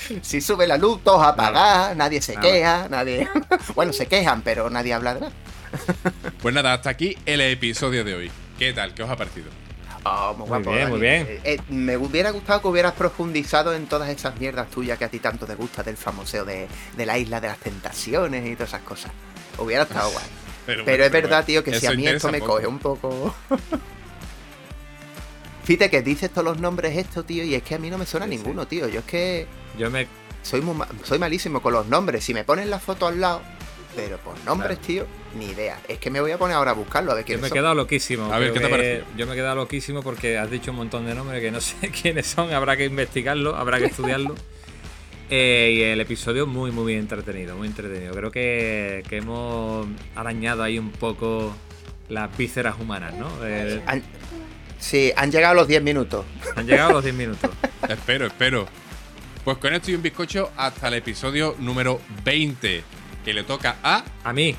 [0.22, 2.46] si sube la luz, todos apagadas, nadie se Nada.
[2.46, 3.28] queja, nadie...
[3.74, 5.32] bueno, se quejan, pero nadie habla de nada.
[6.40, 8.30] Pues nada, hasta aquí el episodio de hoy.
[8.58, 8.94] ¿Qué tal?
[8.94, 9.50] ¿Qué os ha parecido?
[10.04, 11.26] Oh, muy, Muy guapo, bien, muy bien.
[11.28, 15.08] Eh, eh, me hubiera gustado que hubieras profundizado en todas esas mierdas tuyas que a
[15.08, 18.68] ti tanto te gusta del famoseo de, de la isla de las tentaciones y todas
[18.70, 19.10] esas cosas.
[19.58, 20.24] Hubiera estado guay.
[20.64, 22.54] Pero, es verdad, bueno, tío, que si a mí esto me poco.
[22.54, 23.34] coge un poco.
[25.66, 28.06] Fíjate que dices todos los nombres esto, tío, y es que a mí no me
[28.06, 28.38] suena Sí, sí.
[28.38, 28.88] ninguno, tío.
[28.88, 29.46] Yo es que
[29.78, 30.06] Yo me,
[30.42, 32.24] soy, muy ma- soy malísimo con los nombres.
[32.24, 33.42] Si me ponen la foto al lado,
[33.96, 35.06] pero por nombres, tío,
[35.38, 35.78] ni idea.
[35.88, 37.50] Es que me voy a poner ahora a buscarlo, a ver yo quiénes me he
[37.50, 37.56] son.
[37.58, 38.32] quedado loquísimo.
[38.32, 39.04] A ver, ¿qué te parecido?
[39.16, 41.90] Yo me he quedado loquísimo porque has dicho un montón de nombres que no sé
[41.90, 42.52] quiénes son.
[42.52, 44.34] Habrá que investigarlo, habrá que estudiarlo.
[45.28, 48.14] Eh, y el episodio muy, muy entretenido, muy entretenido.
[48.14, 51.52] Creo que, que hemos arañado ahí un poco
[52.08, 53.26] las vísceras humanas, ¿no?
[53.42, 54.04] Eh, Han-
[54.78, 56.24] Sí, han llegado los 10 minutos.
[56.54, 57.50] han llegado los 10 minutos.
[57.88, 58.66] Espero, espero.
[59.44, 62.82] Pues con esto y un bizcocho hasta el episodio número 20,
[63.24, 64.04] que le toca a...
[64.24, 64.56] A mí,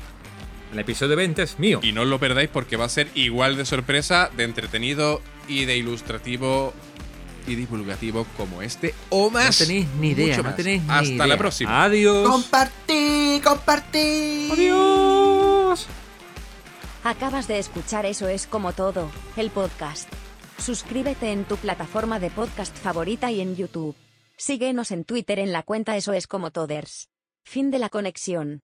[0.72, 1.80] el episodio 20 es mío.
[1.82, 5.66] Y no os lo perdáis porque va a ser igual de sorpresa, de entretenido y
[5.66, 6.72] de ilustrativo
[7.46, 9.58] y divulgativo como este, o No más.
[9.58, 10.56] tenéis ni idea, mucho no más.
[10.56, 11.26] tenéis ni Hasta idea.
[11.26, 11.84] la próxima.
[11.84, 12.28] Adiós.
[12.28, 13.40] ¡Compartí!
[13.44, 14.48] ¡Compartí!
[14.52, 15.86] Adiós.
[17.08, 20.12] Acabas de escuchar Eso es como todo, el podcast.
[20.58, 23.96] Suscríbete en tu plataforma de podcast favorita y en YouTube.
[24.36, 27.08] Síguenos en Twitter en la cuenta Eso es como Toders.
[27.46, 28.60] Fin de la conexión.